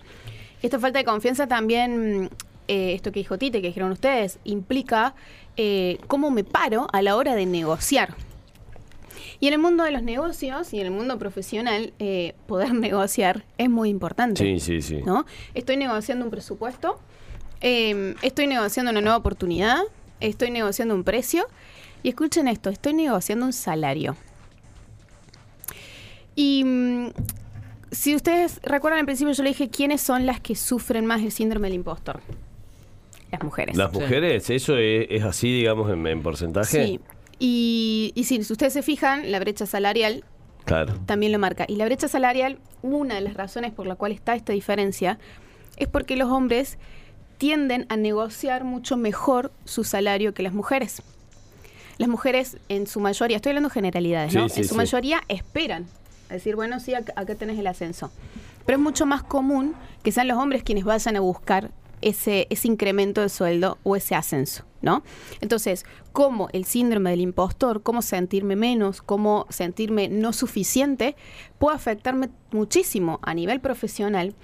Esta 0.63 0.79
falta 0.79 0.99
de 0.99 1.07
confianza 1.07 1.47
también, 1.47 2.29
eh, 2.69 2.93
esto 2.93 3.13
que 3.13 3.21
dijo 3.21 3.39
Tite, 3.39 3.63
que 3.63 3.69
dijeron 3.69 3.91
ustedes, 3.91 4.39
implica 4.45 5.15
eh, 5.57 5.99
cómo 6.07 6.31
me 6.31 6.45
paro 6.45 6.89
a 6.93 7.01
la 7.01 7.17
hora 7.17 7.35
de 7.35 7.47
negociar. 7.47 8.15
Y 9.41 9.47
en 9.47 9.55
el 9.55 9.59
mundo 9.59 9.85
de 9.85 9.91
los 9.91 10.03
negocios 10.03 10.73
y 10.75 10.81
en 10.81 10.87
el 10.87 10.93
mundo 10.93 11.19
profesional, 11.19 11.95
eh, 11.99 12.35
poder 12.47 12.75
negociar 12.75 13.45
es 13.57 13.71
muy 13.71 13.89
importante. 13.89 14.45
Sí, 14.45 14.61
sí, 14.61 14.83
sí. 14.83 15.03
¿no? 15.05 15.25
Estoy 15.55 15.79
negociando 15.79 16.25
un 16.27 16.31
presupuesto, 16.31 17.01
eh, 17.63 18.15
estoy 18.23 18.47
negociando 18.47 18.91
una 18.91 19.01
nueva 19.01 19.17
oportunidad, 19.17 19.79
estoy 20.21 20.51
negociando 20.51 20.95
un 20.95 21.05
precio 21.05 21.47
y 22.03 22.11
escuchen 22.11 22.49
esto, 22.49 22.69
estoy 22.69 22.93
negociando 22.93 23.47
un 23.47 23.55
salario. 23.55 24.15
Y 26.37 26.63
mm, 26.65 27.13
si 27.91 28.15
ustedes 28.15 28.61
recuerdan 28.63 29.01
al 29.01 29.07
principio 29.07 29.33
yo 29.33 29.43
le 29.43 29.51
dije 29.51 29.71
quiénes 29.71 30.03
son 30.03 30.27
las 30.27 30.41
que 30.41 30.55
sufren 30.55 31.07
más 31.07 31.23
el 31.23 31.33
síndrome 31.33 31.69
del 31.69 31.77
impostor. 31.77 32.21
Las 33.33 33.43
mujeres. 33.43 33.77
Las 33.77 33.93
mujeres, 33.93 34.51
¿eso 34.51 34.77
es, 34.77 35.07
es 35.09 35.23
así, 35.23 35.53
digamos, 35.53 35.91
en, 35.91 36.05
en 36.07 36.23
porcentaje? 36.23 36.85
Sí. 36.85 37.01
Y, 37.41 38.13
y 38.15 38.25
si 38.25 38.39
ustedes 38.39 38.73
se 38.73 38.83
fijan, 38.83 39.33
la 39.33 39.41
brecha 39.41 39.67
salarial 39.67 40.23
Claro. 40.67 40.95
también 41.07 41.33
lo 41.33 41.39
marca. 41.39 41.65
Y 41.67 41.77
la 41.77 41.87
brecha 41.87 42.07
salarial, 42.07 42.59
una 42.83 43.17
de 43.17 43.23
las 43.23 43.35
razones 43.35 43.73
por 43.73 43.87
la 43.87 43.97
cual 43.97 44.13
está 44.13 44.35
esta 44.37 44.53
diferencia, 44.53 45.19
es 45.77 45.89
porque 45.89 46.17
los 46.17 46.29
hombres 46.31 46.79
tienden 47.39 47.87
a 47.89 47.97
negociar 47.97 48.65
mucho 48.65 48.97
mejor 48.99 49.51
su 49.65 49.83
salario 49.83 50.35
que 50.35 50.43
las 50.43 50.53
mujeres. 50.53 51.03
Las 51.97 52.09
mujeres, 52.09 52.59
en 52.69 52.87
su 52.87 53.01
mayoría, 53.01 53.37
estoy 53.37 53.51
hablando 53.51 53.71
generalidades, 53.71 54.35
¿no? 54.35 54.49
Sí, 54.49 54.55
sí, 54.57 54.61
en 54.61 54.65
su 54.69 54.75
sí. 54.75 54.77
mayoría 54.77 55.23
esperan. 55.29 55.87
a 56.29 56.35
decir, 56.35 56.55
bueno, 56.55 56.79
sí, 56.79 56.95
acá, 56.95 57.13
acá 57.17 57.35
tenés 57.35 57.59
el 57.59 57.67
ascenso. 57.67 58.13
Pero 58.67 58.77
es 58.77 58.83
mucho 58.83 59.07
más 59.07 59.23
común 59.23 59.75
que 60.03 60.13
sean 60.13 60.29
los 60.29 60.37
hombres 60.39 60.63
quienes 60.63 60.85
vayan 60.85 61.17
a 61.17 61.21
buscar 61.21 61.71
ese, 62.03 62.47
ese 62.51 62.69
incremento 62.69 63.21
de 63.21 63.29
sueldo 63.29 63.79
o 63.83 63.97
ese 63.97 64.15
ascenso, 64.15 64.65
¿no? 64.83 65.03
Entonces, 65.41 65.85
cómo 66.13 66.49
el 66.53 66.65
síndrome 66.65 67.11
del 67.11 67.21
impostor, 67.21 67.83
cómo 67.83 68.03
sentirme 68.03 68.57
menos, 68.57 69.03
cómo 69.03 69.47
sentirme 69.51 70.09
no 70.09 70.33
suficiente, 70.33 71.17
puede 71.59 71.77
afectarme 71.77 72.31
muchísimo 72.53 73.19
a 73.23 73.35
nivel 73.35 73.61
profesional 73.61 74.35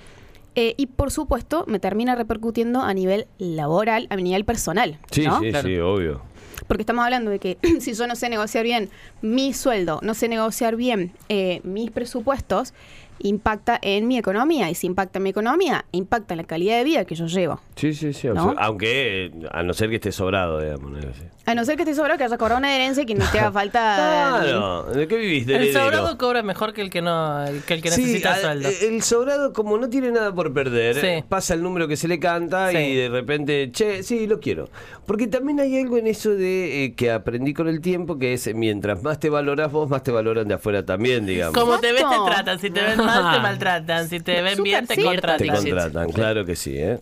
eh, 0.55 0.75
y, 0.79 0.87
por 0.87 1.11
supuesto, 1.11 1.65
me 1.67 1.79
termina 1.79 2.15
repercutiendo 2.15 2.81
a 2.81 2.95
nivel 2.95 3.27
laboral, 3.39 4.07
a 4.11 4.17
nivel 4.17 4.45
personal, 4.45 4.99
Sí, 5.11 5.25
¿no? 5.27 5.41
sí, 5.41 5.51
Claro. 5.51 5.69
sí, 5.69 5.77
obvio. 5.79 6.23
Porque 6.67 6.83
estamos 6.83 7.05
hablando 7.05 7.31
de 7.31 7.39
que 7.39 7.59
si 7.81 7.93
yo 7.93 8.07
no 8.07 8.17
sé 8.17 8.29
negociar 8.31 8.65
bien 8.65 8.89
mi 9.23 9.53
sueldo, 9.53 10.01
no 10.03 10.15
sé 10.15 10.29
negociar 10.29 10.75
bien 10.77 11.13
eh, 11.29 11.61
mis 11.65 11.91
presupuestos, 11.91 12.73
impacta 13.21 13.79
en 13.83 14.07
mi 14.09 14.19
economía. 14.19 14.71
Y 14.71 14.75
si 14.75 14.87
impacta 14.87 15.19
en 15.19 15.23
mi 15.25 15.31
economía, 15.31 15.85
impacta 15.93 16.35
en 16.35 16.39
la 16.39 16.45
calidad 16.45 16.79
de 16.79 16.85
vida 16.85 17.05
que 17.05 17.15
yo 17.15 17.27
llevo. 17.27 17.61
Sí, 17.77 17.93
sí, 17.95 18.13
sí. 18.13 18.29
Aunque, 18.59 19.27
eh, 19.27 19.31
a 19.51 19.63
no 19.63 19.73
ser 19.75 19.89
que 19.91 19.97
esté 19.97 20.13
sobrado, 20.13 20.61
digamos. 20.61 20.91
¿no? 20.93 21.01
Sí. 21.01 21.09
A 21.47 21.55
no 21.55 21.65
ser 21.65 21.77
que 21.77 21.83
esté 21.83 21.95
sobrado, 21.95 22.19
que 22.19 22.25
haya 22.25 22.39
cobrado 22.39 22.59
una 22.59 22.75
herencia 22.75 23.03
y 23.03 23.07
que 23.07 23.15
no 23.15 23.25
te 23.31 23.39
haga 23.39 23.53
falta. 23.53 24.41
Claro. 24.43 24.85
¿De 24.85 25.07
qué 25.09 25.17
vivís? 25.17 25.47
De 25.47 25.57
El 25.57 25.63
heredero? 25.63 25.81
sobrado 25.85 26.19
cobra 26.19 26.43
mejor 26.43 26.73
que 26.73 26.83
el 26.83 26.91
que 26.91 27.03
no 27.03 27.45
que 27.67 27.75
el 27.75 27.83
que 27.83 27.91
Sí, 27.91 28.01
necesita 28.03 28.35
al- 28.35 28.41
sueldo. 28.41 28.69
El 28.83 29.03
sobrado, 29.03 29.53
como 29.53 29.79
no 29.79 29.89
tiene 29.89 30.11
nada 30.11 30.35
por 30.35 30.53
perder, 30.53 30.97
Sí. 31.01 31.25
pasa 31.29 31.55
el 31.55 31.63
número 31.63 31.87
que 31.89 31.97
se 31.97 32.09
le 32.09 32.19
canta 32.19 32.71
Sí. 32.71 32.77
y 32.79 32.95
de 32.97 33.09
repente, 33.09 33.71
che, 33.73 34.03
sí, 34.03 34.27
lo 34.27 34.41
quiero. 34.41 34.69
Porque 35.07 35.29
también 35.29 35.61
hay 35.61 35.81
algo 35.81 35.97
en 35.99 36.07
eso 36.09 36.31
de 36.31 36.85
eh, 36.85 36.95
que 36.95 37.13
aprendí 37.13 37.55
con 37.55 37.69
el 37.69 37.81
tiempo, 37.81 38.19
que 38.19 38.33
es 38.35 38.53
mientras 38.55 39.03
más 39.03 39.21
te 39.21 39.31
valorás 39.31 39.71
vos, 39.71 39.89
más 39.89 40.03
te 40.03 40.11
valoran 40.11 40.49
de 40.49 40.55
afuera 40.55 40.85
también, 40.85 41.25
digamos. 41.27 41.55
Como 41.55 41.79
te 41.79 41.93
ves, 41.93 42.03
te 42.09 42.17
tratan. 42.27 42.59
Si 42.59 42.71
te 42.71 42.83
ven 42.83 42.99
mal, 42.99 43.35
te 43.37 43.41
maltratan. 43.41 44.09
Si 44.09 44.21
te 44.21 44.43
ven 44.43 44.63
bien, 44.63 44.87
te 44.87 44.95
cierto. 44.97 45.37
Te 45.37 45.47
contratan. 45.47 45.57
contratan, 45.65 46.13
claro 46.13 46.45
que 46.45 46.57
sí, 46.57 46.77
¿eh? 46.77 46.99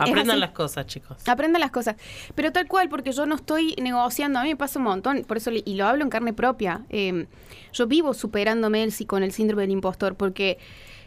Aprendan 0.00 0.38
las 0.38 0.50
cosas, 0.50 0.86
chicos. 0.86 1.16
Aprendan 1.26 1.60
las 1.60 1.72
cosas. 1.72 1.96
Pero 2.36 2.52
tal 2.52 2.68
cual, 2.68 2.88
porque 2.88 3.10
yo 3.10 3.26
no 3.26 3.34
estoy 3.34 3.74
negociando, 3.82 4.38
a 4.38 4.44
mí 4.44 4.50
me 4.50 4.56
pasa 4.56 4.78
un 4.78 4.84
montón, 4.84 5.24
por 5.26 5.38
eso, 5.38 5.50
le- 5.50 5.62
y 5.66 5.74
lo 5.74 5.86
hablo 5.86 6.04
en 6.04 6.10
carne 6.10 6.32
propia. 6.32 6.82
eh, 6.90 7.26
yo 7.72 7.86
vivo 7.88 8.14
superándome 8.14 8.84
el, 8.84 8.92
sí- 8.92 9.06
con 9.06 9.24
el 9.24 9.32
síndrome 9.32 9.62
del 9.62 9.72
impostor, 9.72 10.14
porque 10.14 10.58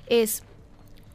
es, 0.08 0.44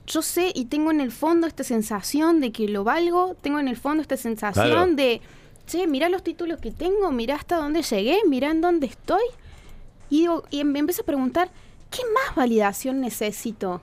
yo 0.06 0.22
sé 0.22 0.52
y 0.54 0.66
tengo 0.66 0.90
en 0.90 1.00
el 1.00 1.10
fondo 1.12 1.46
esta 1.46 1.64
sensación 1.64 2.40
de 2.40 2.52
que 2.52 2.68
lo 2.68 2.84
valgo, 2.84 3.36
tengo 3.42 3.58
en 3.58 3.68
el 3.68 3.76
fondo 3.76 4.02
esta 4.02 4.16
sensación 4.16 4.66
Claro. 4.66 4.94
de, 4.94 5.20
che, 5.66 5.86
mira 5.86 6.08
los 6.08 6.22
títulos 6.22 6.60
que 6.60 6.70
tengo, 6.70 7.10
mira 7.12 7.34
hasta 7.34 7.56
dónde 7.56 7.82
llegué, 7.82 8.18
mira 8.28 8.50
en 8.50 8.60
dónde 8.60 8.86
estoy. 8.86 9.22
Y, 10.08 10.20
digo, 10.20 10.44
y 10.50 10.62
me 10.64 10.78
empiezo 10.78 11.02
a 11.02 11.06
preguntar, 11.06 11.50
¿qué 11.90 12.02
más 12.14 12.36
validación 12.36 13.00
necesito? 13.00 13.80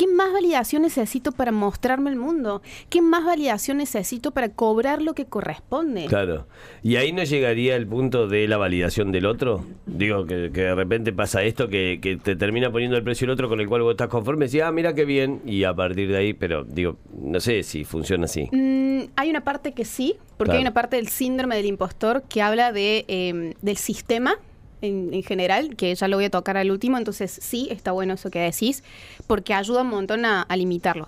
¿Qué 0.00 0.06
más 0.06 0.32
validación 0.32 0.80
necesito 0.80 1.30
para 1.30 1.52
mostrarme 1.52 2.08
el 2.08 2.16
mundo? 2.16 2.62
¿Qué 2.88 3.02
más 3.02 3.22
validación 3.22 3.76
necesito 3.76 4.30
para 4.30 4.48
cobrar 4.48 5.02
lo 5.02 5.12
que 5.12 5.26
corresponde? 5.26 6.06
Claro. 6.06 6.46
¿Y 6.82 6.96
ahí 6.96 7.12
no 7.12 7.22
llegaría 7.22 7.76
el 7.76 7.86
punto 7.86 8.26
de 8.26 8.48
la 8.48 8.56
validación 8.56 9.12
del 9.12 9.26
otro? 9.26 9.62
Digo, 9.84 10.24
que, 10.24 10.52
que 10.54 10.62
de 10.62 10.74
repente 10.74 11.12
pasa 11.12 11.42
esto, 11.42 11.68
que, 11.68 11.98
que 12.00 12.16
te 12.16 12.34
termina 12.34 12.72
poniendo 12.72 12.96
el 12.96 13.02
precio 13.04 13.26
el 13.26 13.32
otro 13.32 13.50
con 13.50 13.60
el 13.60 13.68
cual 13.68 13.82
vos 13.82 13.90
estás 13.90 14.08
conforme, 14.08 14.46
decís, 14.46 14.62
ah, 14.62 14.72
mira 14.72 14.94
qué 14.94 15.04
bien, 15.04 15.42
y 15.44 15.64
a 15.64 15.74
partir 15.74 16.08
de 16.08 16.16
ahí, 16.16 16.32
pero 16.32 16.64
digo, 16.64 16.96
no 17.20 17.38
sé 17.38 17.62
si 17.62 17.84
funciona 17.84 18.24
así. 18.24 18.48
Mm, 18.52 19.10
hay 19.16 19.28
una 19.28 19.44
parte 19.44 19.74
que 19.74 19.84
sí, 19.84 20.16
porque 20.38 20.52
Claro. 20.52 20.56
hay 20.60 20.62
una 20.62 20.72
parte 20.72 20.96
del 20.96 21.08
síndrome 21.08 21.56
del 21.56 21.66
impostor 21.66 22.22
que 22.22 22.40
habla 22.40 22.72
de, 22.72 23.04
eh, 23.06 23.52
del 23.60 23.76
sistema 23.76 24.38
en, 24.82 25.12
en 25.12 25.22
general, 25.22 25.76
que 25.76 25.94
ya 25.94 26.08
lo 26.08 26.16
voy 26.16 26.26
a 26.26 26.30
tocar 26.30 26.56
al 26.56 26.70
último, 26.70 26.98
entonces 26.98 27.38
sí, 27.40 27.68
está 27.70 27.92
bueno 27.92 28.14
eso 28.14 28.30
que 28.30 28.40
decís, 28.40 28.82
porque 29.26 29.54
ayuda 29.54 29.82
un 29.82 29.88
montón 29.88 30.24
a, 30.24 30.42
a 30.42 30.56
limitarlo. 30.56 31.06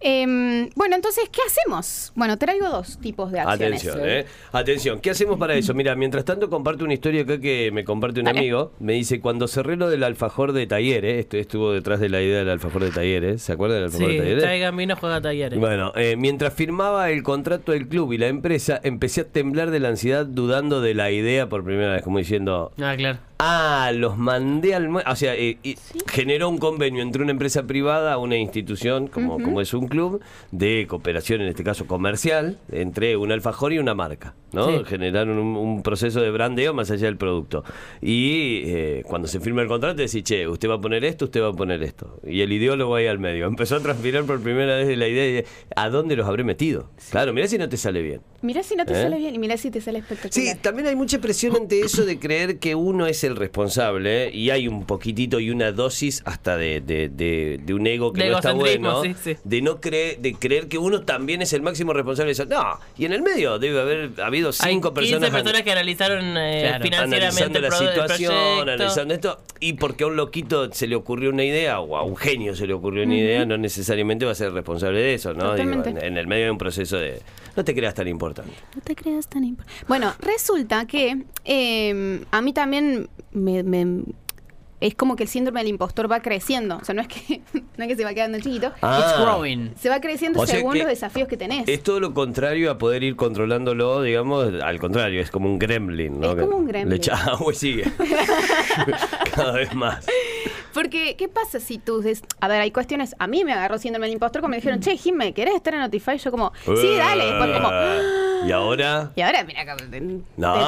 Em, 0.00 0.70
bueno, 0.76 0.94
entonces, 0.96 1.28
¿qué 1.30 1.40
hacemos? 1.46 2.12
Bueno, 2.14 2.36
traigo 2.38 2.68
dos 2.68 2.98
tipos 2.98 3.32
de 3.32 3.40
acciones. 3.40 3.84
Atención, 3.84 4.08
¿eh? 4.08 4.26
Atención, 4.52 5.00
¿qué 5.00 5.10
hacemos 5.10 5.38
para 5.38 5.54
eso? 5.56 5.74
Mira, 5.74 5.94
mientras 5.96 6.24
tanto 6.24 6.48
comparto 6.48 6.84
una 6.84 6.94
historia 6.94 7.22
acá 7.22 7.40
que 7.40 7.70
me 7.72 7.84
comparte 7.84 8.20
un 8.20 8.26
Dale. 8.26 8.38
amigo. 8.38 8.72
Me 8.78 8.92
dice, 8.92 9.20
cuando 9.20 9.48
cerré 9.48 9.76
lo 9.76 9.88
del 9.90 10.04
alfajor 10.04 10.52
de 10.52 10.66
talleres, 10.66 11.18
esto 11.18 11.36
estuvo 11.36 11.72
detrás 11.72 11.98
de 12.00 12.08
la 12.08 12.22
idea 12.22 12.38
del 12.38 12.50
alfajor 12.50 12.84
de 12.84 12.90
talleres, 12.92 13.42
¿se 13.42 13.52
acuerdan 13.52 13.78
del 13.78 13.84
alfajor 13.86 14.06
de 14.06 14.12
Sí, 14.12 14.18
talleres? 14.18 14.42
traigan 14.44 14.76
vino, 14.76 14.94
juega 14.96 15.20
talleres. 15.20 15.58
Bueno, 15.58 15.92
eh, 15.96 16.14
mientras 16.16 16.54
firmaba 16.54 17.10
el 17.10 17.22
contrato 17.22 17.72
del 17.72 17.88
club 17.88 18.12
y 18.12 18.18
la 18.18 18.28
empresa, 18.28 18.80
empecé 18.84 19.22
a 19.22 19.24
temblar 19.24 19.70
de 19.70 19.80
la 19.80 19.88
ansiedad 19.88 20.24
dudando 20.26 20.80
de 20.80 20.94
la 20.94 21.10
idea 21.10 21.48
por 21.48 21.64
primera 21.64 21.94
vez, 21.94 22.02
como 22.02 22.18
diciendo, 22.18 22.72
Ah, 22.80 22.94
claro. 22.96 23.18
ah, 23.38 23.90
los 23.94 24.16
mandé 24.16 24.74
al... 24.74 24.88
mue-". 24.88 25.02
O 25.10 25.16
sea, 25.16 25.34
eh, 25.34 25.58
y 25.62 25.76
generó 26.06 26.48
un 26.48 26.58
convenio 26.58 27.02
entre 27.02 27.22
una 27.22 27.32
empresa 27.32 27.64
privada, 27.64 28.16
una 28.18 28.36
institución, 28.36 29.08
como, 29.08 29.42
como 29.42 29.60
es 29.60 29.74
un 29.74 29.87
club, 29.88 30.20
de 30.52 30.86
cooperación, 30.88 31.40
en 31.40 31.48
este 31.48 31.64
caso 31.64 31.86
comercial, 31.86 32.58
entre 32.70 33.16
un 33.16 33.32
alfajor 33.32 33.72
y 33.72 33.78
una 33.78 33.94
marca, 33.94 34.34
¿no? 34.52 34.68
Sí. 34.78 34.84
Generaron 34.86 35.38
un, 35.38 35.56
un 35.56 35.82
proceso 35.82 36.20
de 36.20 36.30
brandeo 36.30 36.74
más 36.74 36.90
allá 36.90 37.06
del 37.06 37.16
producto. 37.16 37.64
Y 38.00 38.62
eh, 38.66 39.02
cuando 39.06 39.28
se 39.28 39.40
firma 39.40 39.62
el 39.62 39.68
contrato, 39.68 39.96
decís, 39.96 40.22
che, 40.22 40.46
usted 40.48 40.68
va 40.68 40.74
a 40.74 40.80
poner 40.80 41.04
esto, 41.04 41.26
usted 41.26 41.42
va 41.42 41.48
a 41.48 41.52
poner 41.52 41.82
esto. 41.82 42.20
Y 42.26 42.40
el 42.40 42.52
ideólogo 42.52 42.94
ahí 42.94 43.06
al 43.06 43.18
medio. 43.18 43.46
Empezó 43.58 43.76
a 43.76 43.80
transpirar 43.80 44.24
por 44.24 44.40
primera 44.40 44.76
vez 44.76 44.96
la 44.96 45.08
idea 45.08 45.24
de 45.24 45.46
a 45.76 45.88
dónde 45.90 46.16
los 46.16 46.26
habré 46.26 46.44
metido. 46.44 46.90
Claro, 47.10 47.32
mirá 47.32 47.46
si 47.48 47.58
no 47.58 47.68
te 47.68 47.76
sale 47.76 48.02
bien. 48.02 48.20
Mirá 48.40 48.62
si 48.62 48.76
no 48.76 48.86
te 48.86 48.92
¿Eh? 48.92 49.02
sale 49.02 49.18
bien 49.18 49.34
y 49.34 49.38
mirá 49.38 49.56
si 49.56 49.70
te 49.70 49.80
sale 49.80 49.98
espectacular. 49.98 50.32
Sí, 50.32 50.60
también 50.62 50.86
hay 50.86 50.94
mucha 50.94 51.18
presión 51.20 51.56
ante 51.56 51.80
eso 51.80 52.04
de 52.06 52.20
creer 52.20 52.58
que 52.60 52.76
uno 52.76 53.06
es 53.06 53.24
el 53.24 53.34
responsable 53.34 54.28
¿eh? 54.28 54.30
y 54.32 54.50
hay 54.50 54.68
un 54.68 54.84
poquitito 54.86 55.40
y 55.40 55.50
una 55.50 55.72
dosis 55.72 56.22
hasta 56.24 56.56
de, 56.56 56.80
de- 56.80 57.08
de- 57.08 57.58
de 57.64 57.74
un 57.74 57.84
ego 57.88 58.12
que 58.12 58.22
De 58.22 58.30
no 58.30 58.36
está 58.36 58.52
bueno, 58.52 59.02
sí, 59.02 59.14
sí. 59.22 59.36
de 59.42 59.60
no 59.62 59.77
creer, 59.80 60.18
de 60.18 60.34
creer 60.34 60.68
que 60.68 60.78
uno 60.78 61.02
también 61.02 61.42
es 61.42 61.52
el 61.52 61.62
máximo 61.62 61.92
responsable 61.92 62.28
de 62.28 62.32
eso. 62.32 62.44
No, 62.46 62.78
y 62.96 63.04
en 63.04 63.12
el 63.12 63.22
medio 63.22 63.58
debe 63.58 63.80
haber 63.80 64.10
habido 64.22 64.50
Hay 64.60 64.72
cinco 64.72 64.92
15 64.94 65.10
personas, 65.12 65.30
personas 65.30 65.62
que 65.62 65.72
analizaron 65.72 66.36
eh, 66.36 66.60
Claro, 66.68 66.84
financieramente 66.84 67.58
analizando 67.58 67.60
la 67.60 67.70
situación, 67.70 68.68
analizando 68.68 69.14
esto, 69.14 69.38
y 69.60 69.72
porque 69.74 70.04
a 70.04 70.06
un 70.08 70.16
loquito 70.16 70.72
se 70.72 70.86
le 70.86 70.96
ocurrió 70.96 71.30
una 71.30 71.44
idea 71.44 71.80
o 71.80 71.96
a 71.96 72.02
un 72.02 72.16
genio 72.16 72.54
se 72.54 72.66
le 72.66 72.74
ocurrió 72.74 73.04
una 73.04 73.16
idea, 73.16 73.44
no 73.46 73.56
necesariamente 73.56 74.24
va 74.24 74.32
a 74.32 74.34
ser 74.34 74.52
responsable 74.52 75.00
de 75.00 75.14
eso, 75.14 75.34
¿no? 75.34 75.54
Digo, 75.54 75.72
en, 75.84 76.02
en 76.02 76.16
el 76.18 76.26
medio 76.26 76.46
de 76.46 76.50
un 76.50 76.58
proceso 76.58 76.96
de 76.98 77.20
no 77.56 77.64
te 77.64 77.74
creas 77.74 77.94
tan 77.94 78.06
importante. 78.06 78.52
No 78.74 78.80
te 78.82 78.94
creas 78.94 79.26
tan 79.28 79.42
importante. 79.44 79.82
Bueno, 79.88 80.14
resulta 80.20 80.86
que 80.86 81.24
eh, 81.44 82.20
a 82.30 82.40
mí 82.42 82.52
también 82.52 83.08
me, 83.32 83.62
me- 83.62 84.02
es 84.80 84.94
como 84.94 85.16
que 85.16 85.24
el 85.24 85.28
síndrome 85.28 85.60
del 85.60 85.68
impostor 85.68 86.10
va 86.10 86.20
creciendo. 86.20 86.78
O 86.80 86.84
sea, 86.84 86.94
no 86.94 87.02
es 87.02 87.08
que, 87.08 87.40
no 87.76 87.84
es 87.84 87.88
que 87.88 87.96
se 87.96 88.04
va 88.04 88.14
quedando 88.14 88.38
chiquito. 88.38 88.72
Ah. 88.82 89.00
It's 89.00 89.20
growing. 89.20 89.72
Se 89.78 89.88
va 89.88 90.00
creciendo 90.00 90.40
O 90.40 90.46
sea 90.46 90.56
según 90.56 90.78
los 90.78 90.86
desafíos 90.86 91.28
que 91.28 91.36
tenés. 91.36 91.68
Es 91.68 91.82
todo 91.82 92.00
lo 92.00 92.14
contrario 92.14 92.70
a 92.70 92.78
poder 92.78 93.02
ir 93.02 93.16
controlándolo, 93.16 94.02
digamos, 94.02 94.52
al 94.62 94.78
contrario, 94.78 95.20
es 95.20 95.30
como 95.30 95.48
un 95.48 95.58
gremlin, 95.58 96.20
¿no? 96.20 96.32
Es 96.32 96.44
como 96.44 96.56
un 96.58 96.66
gremlin. 96.66 96.90
Le 96.90 96.96
echa 96.96 97.14
agua 97.16 97.52
y 97.52 97.56
sigue. 97.56 97.84
Cada 99.34 99.52
vez 99.52 99.74
más. 99.74 100.06
Porque, 100.74 101.16
¿qué 101.16 101.28
pasa 101.28 101.60
si 101.60 101.78
tú 101.78 102.00
dices, 102.00 102.22
a 102.40 102.48
ver, 102.48 102.60
hay 102.60 102.70
cuestiones, 102.70 103.16
a 103.18 103.26
mí 103.26 103.44
me 103.44 103.52
agarró 103.52 103.78
síndrome 103.78 104.06
del 104.06 104.14
impostor 104.14 104.42
como 104.42 104.50
me 104.50 104.56
dijeron, 104.56 104.80
che, 104.80 104.96
Jimmy, 104.96 105.32
¿querés 105.32 105.54
estar 105.54 105.74
en 105.74 105.80
Notify? 105.80 106.18
Yo 106.18 106.30
como, 106.30 106.52
sí, 106.64 106.96
dale. 106.96 107.26
Después 107.26 107.50
como, 107.52 107.68
Ah, 107.68 107.98
Y 108.46 108.52
ahora, 108.52 109.10
y 109.16 109.20
ahora, 109.20 109.44
mira, 109.44 109.64
te, 109.76 110.00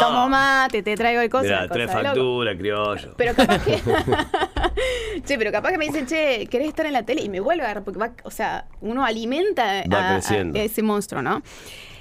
tomo 0.00 0.29
mate, 0.29 0.83
te 0.83 0.97
traigo 0.97 1.21
el 1.21 1.29
mira, 1.43 1.67
cosa 1.67 1.69
tres 1.73 1.89
de 1.89 1.95
loco. 1.95 2.07
facturas, 2.07 2.57
criollo. 2.57 3.15
Pero 3.17 3.35
capaz 3.35 3.65
que. 3.65 3.81
che, 5.25 5.39
pero 5.39 5.53
capaz 5.53 5.71
que 5.71 5.79
me 5.79 5.87
dicen, 5.87 6.07
che, 6.07 6.47
¿querés 6.49 6.69
estar 6.69 6.87
en 6.87 6.93
la 6.93 7.03
tele? 7.05 7.23
Y 7.23 7.29
me 7.29 7.41
vuelve 7.41 7.62
a 7.62 7.67
agarrar, 7.67 7.85
porque 7.85 7.99
va, 8.00 8.11
o 8.25 8.31
sea, 8.31 8.67
uno 8.81 9.05
alimenta 9.05 9.83
Va 9.93 9.99
a- 9.99 10.11
a 10.11 10.12
creciendo. 10.15 10.59
ese 10.59 10.83
monstruo, 10.83 11.23
¿no? 11.23 11.43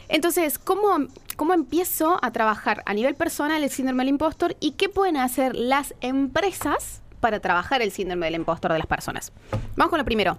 Entonces, 0.08 0.58
¿cómo, 0.58 1.08
¿cómo 1.36 1.54
empiezo 1.54 2.18
a 2.22 2.32
trabajar 2.32 2.82
a 2.86 2.94
nivel 2.94 3.16
personal 3.16 3.64
el 3.64 3.70
síndrome 3.70 4.02
del 4.04 4.10
impostor 4.10 4.56
y 4.60 4.72
qué 4.72 4.90
pueden 4.90 5.18
hacer 5.18 5.56
las 5.56 5.94
empresas 6.02 7.02
para 7.20 7.40
trabajar 7.40 7.82
el 7.82 7.92
síndrome 7.92 8.26
del 8.26 8.36
impostor 8.36 8.72
de 8.72 8.80
las 8.80 8.88
personas? 8.88 9.32
Vamos 9.76 9.92
con 9.92 10.00
lo 10.00 10.06
primero. 10.06 10.38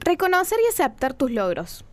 Reconocer 0.00 0.58
y 0.64 0.68
aceptar 0.72 1.14
tus 1.14 1.30
logros. 1.30 1.84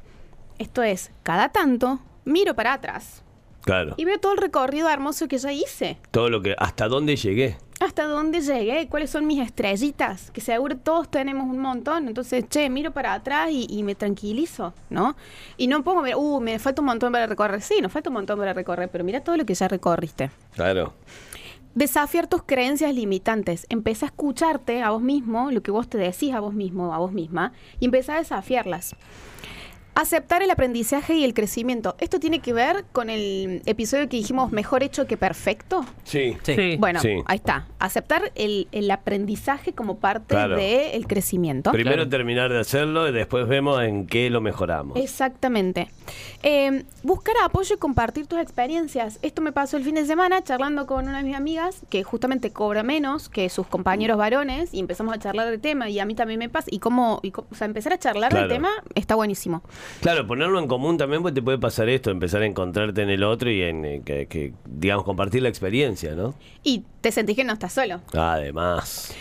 Esto 0.60 0.84
es, 0.84 1.12
cada 1.24 1.50
tanto 1.50 2.00
miro 2.26 2.56
para 2.56 2.74
atrás 2.74 3.24
Claro. 3.62 3.96
y 3.98 4.06
veo 4.06 4.20
todo 4.20 4.34
el 4.34 4.38
recorrido 4.38 4.90
hermoso 4.90 5.28
que 5.28 5.38
ya 5.40 5.52
hice. 5.52 5.98
Todo 6.12 6.30
lo 6.30 6.42
que, 6.42 6.56
hasta 6.58 6.88
dónde 6.88 7.16
llegué. 7.16 7.58
¿Hasta 7.80 8.06
dónde 8.06 8.40
llegué? 8.42 8.88
¿Cuáles 8.88 9.10
son 9.10 9.26
mis 9.28 9.42
estrellitas? 9.42 10.32
Que 10.32 10.40
seguro 10.40 10.78
todos 10.78 11.10
tenemos 11.10 11.44
un 11.50 11.60
montón. 11.60 12.08
Entonces, 12.08 12.46
che, 12.48 12.70
miro 12.70 12.92
para 12.92 13.14
atrás 13.14 13.50
y, 13.52 13.66
y 13.70 13.84
me 13.84 13.96
tranquilizo, 13.96 14.74
¿no? 14.90 15.16
Y 15.58 15.68
no 15.68 15.84
pongo, 15.84 16.02
ver, 16.04 16.16
uh, 16.16 16.40
me 16.40 16.58
falta 16.60 16.82
un 16.82 16.86
montón 16.86 17.12
para 17.12 17.26
recorrer. 17.28 17.62
Sí, 17.62 17.82
nos 17.82 17.92
falta 17.92 18.10
un 18.10 18.14
montón 18.14 18.40
para 18.40 18.54
recorrer, 18.54 18.88
pero 18.90 19.04
mira 19.04 19.22
todo 19.22 19.36
lo 19.36 19.46
que 19.46 19.56
ya 19.56 19.68
recorriste. 19.68 20.30
Claro. 20.54 20.94
Desafiar 21.74 22.28
tus 22.28 22.44
creencias 22.44 22.96
limitantes. 22.96 23.66
Empieza 23.68 24.06
a 24.06 24.08
escucharte 24.08 24.82
a 24.82 24.92
vos 24.92 25.02
mismo, 25.02 25.52
lo 25.52 25.62
que 25.62 25.72
vos 25.72 25.90
te 25.90 25.98
decís 25.98 26.34
a 26.34 26.40
vos 26.40 26.54
mismo, 26.54 26.94
a 26.94 27.00
vos 27.00 27.12
misma, 27.12 27.52
y 27.82 27.86
empieza 27.86 28.14
a 28.16 28.20
desafiarlas. 28.20 28.96
Aceptar 29.96 30.44
el 30.44 30.52
aprendizaje 30.52 31.14
y 31.16 31.24
el 31.24 31.34
crecimiento. 31.34 31.96
Esto 32.00 32.20
tiene 32.20 32.40
que 32.40 32.52
ver 32.52 32.84
con 32.92 33.10
el 33.10 33.62
episodio 33.66 34.10
que 34.10 34.18
dijimos 34.18 34.52
mejor 34.52 34.84
hecho 34.84 35.08
que 35.08 35.16
perfecto. 35.16 35.86
Sí. 36.04 36.36
Sí. 36.44 36.76
Bueno, 36.78 37.00
Sí. 37.00 37.16
ahí 37.26 37.38
está. 37.38 37.66
Aceptar 37.80 38.32
el, 38.36 38.68
el 38.74 38.92
aprendizaje 38.92 39.72
como 39.72 39.98
parte 40.00 40.36
Claro. 40.36 40.58
del 40.58 41.08
crecimiento. 41.08 41.72
Primero 41.72 41.96
Claro. 41.96 42.10
terminar 42.10 42.52
de 42.52 42.60
hacerlo 42.60 43.08
y 43.08 43.14
después 43.14 43.48
vemos 43.48 43.82
en 43.84 44.06
qué 44.06 44.30
lo 44.30 44.42
mejoramos. 44.42 44.98
Exactamente. 44.98 45.90
Eh, 46.44 46.84
buscar 47.04 47.36
apoyo 47.44 47.76
y 47.76 47.78
compartir 47.78 48.28
tus 48.28 48.40
experiencias. 48.40 49.18
Esto 49.22 49.42
me 49.42 49.54
pasó 49.54 49.78
el 49.78 49.84
fin 49.84 49.96
de 49.96 50.06
semana 50.06 50.44
charlando 50.44 50.86
con 50.88 51.08
una 51.08 51.20
de 51.20 51.24
mis 51.24 51.36
amigas 51.38 51.82
que 51.90 52.04
justamente 52.04 52.52
cobra 52.52 52.84
menos 52.84 53.30
que 53.30 53.48
sus 53.50 53.66
compañeros 53.68 54.18
varones 54.18 54.74
y 54.74 54.80
empezamos 54.82 55.16
a 55.16 55.20
charlar 55.20 55.50
del 55.50 55.62
tema 55.62 55.90
y 55.90 56.00
a 56.00 56.06
mí 56.06 56.16
también 56.16 56.40
me 56.40 56.50
pasa. 56.50 56.68
Y 56.70 56.80
cómo, 56.80 57.22
y 57.24 57.32
cómo- 57.32 57.48
o 57.50 57.56
sea, 57.56 57.66
empezar 57.66 57.94
a 57.94 57.98
charlar 57.98 58.32
Claro. 58.32 58.48
del 58.50 58.58
tema 58.58 58.70
está 58.94 59.16
buenísimo. 59.16 59.64
Claro, 60.02 60.26
ponerlo 60.28 60.60
en 60.60 60.68
común 60.68 60.98
también 60.98 61.22
pues 61.22 61.34
te 61.34 61.42
puede 61.42 61.58
pasar 61.58 61.90
esto, 61.90 62.12
empezar 62.12 62.42
a 62.42 62.46
encontrarte 62.46 63.02
en 63.02 63.10
el 63.10 63.24
otro 63.24 63.50
y 63.52 63.62
en 63.62 63.86
eh, 63.86 64.02
que, 64.06 64.28
que, 64.28 64.54
digamos, 64.66 65.04
compartir 65.06 65.42
la 65.42 65.50
experiencia, 65.50 66.16
¿no? 66.16 66.36
Y 66.64 66.84
te 67.02 67.12
sentís 67.12 67.36
que 67.36 67.44
no 67.44 67.54
estás 67.54 67.74
solo. 67.74 68.02
Además. 68.14 69.14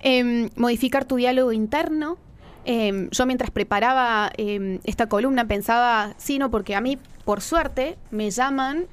Em, 0.00 0.50
modificar 0.56 1.04
tu 1.04 1.16
diálogo 1.16 1.52
interno. 1.52 2.18
Em, 2.64 3.08
yo 3.10 3.26
mientras 3.26 3.50
preparaba 3.50 4.30
em, 4.36 4.80
esta 4.84 5.08
columna 5.08 5.46
pensaba, 5.46 6.14
sí, 6.18 6.38
no, 6.38 6.50
porque 6.50 6.74
a 6.74 6.80
mí, 6.80 6.98
por 7.24 7.40
suerte, 7.40 7.96
me 8.10 8.30
llaman 8.30 8.86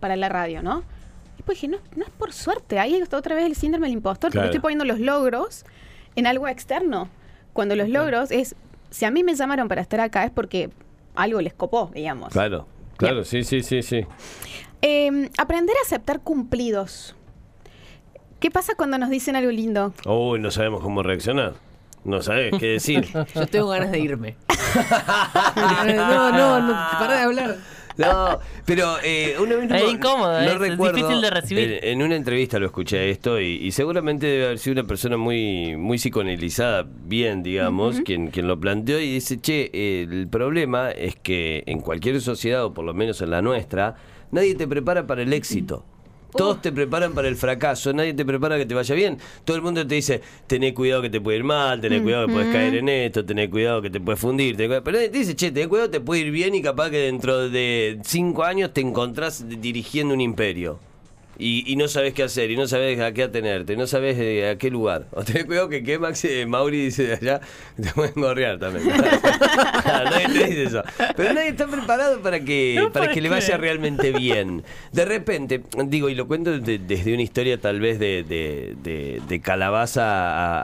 para 0.00 0.16
la 0.16 0.28
radio, 0.28 0.62
¿no? 0.62 0.80
Y 1.34 1.36
después 1.38 1.56
dije, 1.60 1.68
no, 1.68 1.78
no 1.96 2.04
es 2.04 2.10
por 2.10 2.32
suerte, 2.32 2.78
ahí 2.78 2.94
está 2.94 3.16
otra 3.16 3.34
vez 3.34 3.44
el 3.46 3.54
síndrome 3.56 3.86
del 3.86 3.94
impostor, 3.94 4.30
Claro. 4.30 4.44
porque 4.46 4.56
estoy 4.56 4.62
poniendo 4.62 4.84
los 4.84 5.00
logros 5.00 5.64
en 6.16 6.26
algo 6.26 6.46
externo. 6.48 7.08
Cuando 7.52 7.76
los 7.76 7.88
logros 7.88 8.30
es, 8.30 8.56
si 8.94 9.04
a 9.04 9.10
mí 9.10 9.24
me 9.24 9.34
llamaron 9.34 9.66
para 9.66 9.80
estar 9.80 9.98
acá 9.98 10.22
es 10.24 10.30
porque 10.30 10.70
algo 11.16 11.40
les 11.40 11.52
copó, 11.52 11.90
digamos. 11.92 12.32
Claro, 12.32 12.68
claro, 12.96 13.24
sí, 13.24 13.42
sí, 13.42 13.60
sí, 13.64 13.82
sí. 13.82 14.06
Em, 14.82 15.30
aprender 15.36 15.76
a 15.78 15.84
aceptar 15.84 16.20
cumplidos. 16.20 17.16
¿Qué 18.38 18.52
pasa 18.52 18.74
cuando 18.76 18.96
nos 18.96 19.10
dicen 19.10 19.34
algo 19.34 19.50
lindo? 19.50 19.92
Uy, 20.06 20.38
no 20.38 20.52
sabemos 20.52 20.80
cómo 20.80 21.02
reaccionar. 21.02 21.54
No 22.04 22.22
sabes 22.22 22.54
qué 22.56 22.68
decir. 22.68 23.08
Yo 23.34 23.46
tengo 23.48 23.66
ganas 23.66 23.90
de 23.90 23.98
irme. 23.98 24.36
no, 25.86 26.30
no, 26.30 26.60
no, 26.60 26.72
para 26.96 27.14
de 27.16 27.22
hablar. 27.22 27.56
No, 27.96 28.40
pero 28.66 28.96
eh, 29.04 29.36
una 29.40 29.54
vez 29.56 29.68
no, 29.68 29.76
Es 29.76 29.92
incómodo, 29.92 30.32
no 30.32 30.50
es- 30.50 30.58
recuerdo, 30.58 30.96
difícil 30.96 31.20
de 31.20 31.30
recibir. 31.30 31.78
En, 31.82 32.00
en 32.00 32.02
una 32.02 32.16
entrevista 32.16 32.58
lo 32.58 32.66
escuché 32.66 33.10
esto 33.10 33.40
y, 33.40 33.56
y 33.64 33.70
seguramente 33.70 34.26
debe 34.26 34.44
haber 34.46 34.58
sido 34.58 34.72
una 34.80 34.84
persona 34.88 35.16
muy, 35.16 35.76
muy 35.76 35.98
psicoanalizada, 35.98 36.84
bien, 36.88 37.42
digamos, 37.42 38.00
quien, 38.00 38.28
quien 38.28 38.48
lo 38.48 38.58
planteó 38.58 38.98
y 38.98 39.12
dice, 39.12 39.40
che, 39.40 39.70
eh, 39.72 40.06
el 40.10 40.26
problema 40.28 40.90
es 40.90 41.14
que 41.16 41.62
en 41.66 41.80
cualquier 41.80 42.20
sociedad, 42.20 42.64
o 42.64 42.74
por 42.74 42.84
lo 42.84 42.94
menos 42.94 43.20
en 43.22 43.30
la 43.30 43.42
nuestra, 43.42 43.94
nadie 44.32 44.54
te 44.56 44.66
prepara 44.66 45.06
para 45.06 45.22
el 45.22 45.32
éxito. 45.32 45.84
Todos 46.36 46.60
te 46.60 46.72
preparan 46.72 47.12
para 47.14 47.28
el 47.28 47.36
fracaso, 47.36 47.92
nadie 47.92 48.14
te 48.14 48.24
prepara 48.24 48.58
que 48.58 48.66
te 48.66 48.74
vaya 48.74 48.94
bien. 48.94 49.18
Todo 49.44 49.56
el 49.56 49.62
mundo 49.62 49.86
te 49.86 49.94
dice, 49.94 50.20
tené 50.46 50.74
cuidado 50.74 51.02
que 51.02 51.10
te 51.10 51.20
puede 51.20 51.38
ir 51.38 51.44
mal, 51.44 51.80
tené 51.80 52.02
cuidado 52.02 52.26
que 52.26 52.32
puedes 52.32 52.52
caer 52.52 52.74
en 52.76 52.88
esto, 52.88 53.24
tené 53.24 53.48
cuidado 53.48 53.82
que 53.82 53.90
te 53.90 54.00
puedes 54.00 54.20
fundir. 54.20 54.56
Pero 54.56 54.82
nadie 54.84 55.08
te 55.08 55.18
dice, 55.18 55.36
che, 55.36 55.52
tené 55.52 55.68
cuidado, 55.68 55.90
te 55.90 56.00
puede 56.00 56.22
ir 56.22 56.30
bien 56.30 56.54
y 56.54 56.62
capaz 56.62 56.90
que 56.90 56.98
dentro 56.98 57.48
de 57.48 58.00
cinco 58.04 58.44
años 58.44 58.72
te 58.72 58.80
encontrás 58.80 59.44
dirigiendo 59.48 60.14
un 60.14 60.20
imperio. 60.20 60.78
Y, 61.38 61.64
y 61.70 61.76
no 61.76 61.88
sabes 61.88 62.14
qué 62.14 62.22
hacer, 62.22 62.50
y 62.50 62.56
no 62.56 62.66
sabes 62.66 63.00
a 63.00 63.12
qué 63.12 63.24
atenerte, 63.24 63.72
y 63.72 63.76
no 63.76 63.86
sabes 63.86 64.16
eh, 64.18 64.50
a 64.50 64.56
qué 64.58 64.70
lugar. 64.70 65.06
O 65.12 65.22
tenés 65.24 65.44
cuidado 65.44 65.68
que 65.68 65.82
qué 65.82 65.98
Maxi, 65.98 66.28
eh, 66.28 66.46
Mauri 66.46 66.84
dice 66.84 67.04
de 67.04 67.14
allá, 67.14 67.40
te 67.82 67.90
pueden 67.92 68.14
gorrear 68.16 68.58
también. 68.58 68.86
nadie 68.88 70.26
te 70.28 70.46
dice 70.46 70.62
eso. 70.64 70.82
Pero 71.16 71.34
nadie 71.34 71.48
está 71.48 71.66
preparado 71.66 72.20
para 72.20 72.40
que, 72.40 72.74
No, 72.78 72.92
para 72.92 73.06
¿por 73.06 73.14
que 73.14 73.20
le 73.20 73.28
vaya 73.28 73.56
realmente 73.56 74.12
bien. 74.12 74.62
De 74.92 75.04
repente, 75.04 75.62
digo, 75.86 76.08
y 76.08 76.14
lo 76.14 76.26
cuento 76.26 76.58
de- 76.58 76.78
desde 76.78 77.12
una 77.14 77.22
historia 77.22 77.58
tal 77.60 77.80
vez 77.80 77.98
de, 77.98 78.22
de, 78.24 79.40
calabaza 79.40 80.04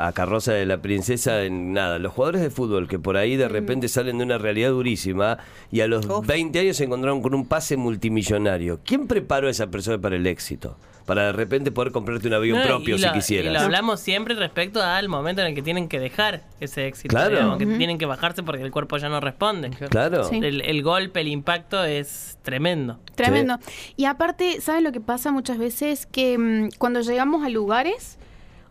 a, 0.04 0.06
a 0.08 0.12
carroza 0.12 0.52
de 0.52 0.66
la 0.66 0.80
princesa, 0.80 1.42
en 1.44 1.72
nada, 1.72 1.98
los 1.98 2.12
jugadores 2.12 2.40
de 2.42 2.50
fútbol 2.50 2.88
que 2.88 2.98
por 2.98 3.16
ahí 3.16 3.36
de 3.36 3.48
repente 3.48 3.88
salen 3.88 4.18
de 4.18 4.24
una 4.24 4.38
realidad 4.38 4.70
durísima 4.70 5.38
y 5.72 5.80
a 5.80 5.86
los 5.86 6.06
20 6.26 6.58
años 6.58 6.76
se 6.76 6.84
encontraron 6.84 7.22
con 7.22 7.34
un 7.34 7.46
pase 7.46 7.76
multimillonario. 7.76 8.80
¿Quién 8.84 9.06
preparó 9.06 9.48
a 9.48 9.50
esa 9.50 9.66
persona 9.68 9.98
para 9.98 10.16
el 10.16 10.26
éxito? 10.26 10.59
Para 11.06 11.24
de 11.24 11.32
repente 11.32 11.72
poder 11.72 11.92
comprarte 11.92 12.28
un 12.28 12.34
avión 12.34 12.58
No, 12.58 12.64
propio 12.64 12.96
si 12.96 13.10
quisieras. 13.10 13.50
Y 13.50 13.54
lo 13.54 13.60
hablamos 13.60 13.98
siempre 13.98 14.34
respecto 14.34 14.80
al 14.80 15.08
momento 15.08 15.40
en 15.42 15.48
el 15.48 15.54
que 15.54 15.62
tienen 15.62 15.88
que 15.88 15.98
dejar 15.98 16.42
ese 16.60 16.86
éxito. 16.86 17.08
Claro. 17.08 17.30
digamos, 17.30 17.58
que 17.58 17.66
tienen 17.66 17.98
que 17.98 18.06
bajarse 18.06 18.44
porque 18.44 18.62
el 18.62 18.70
cuerpo 18.70 18.96
ya 18.96 19.08
no 19.08 19.18
responde. 19.18 19.70
Claro. 19.70 20.24
Sí. 20.24 20.36
El, 20.36 20.60
el 20.60 20.82
golpe, 20.82 21.22
el 21.22 21.28
impacto 21.28 21.82
es 21.82 22.38
tremendo. 22.42 23.00
Tremendo. 23.16 23.58
Y 23.96 24.04
aparte, 24.04 24.60
¿saben 24.60 24.84
lo 24.84 24.92
que 24.92 25.00
pasa 25.00 25.32
muchas 25.32 25.58
veces? 25.58 26.06
Que 26.06 26.38
mm, 26.38 26.68
cuando 26.78 27.00
llegamos 27.00 27.44
a 27.44 27.48
lugares 27.48 28.18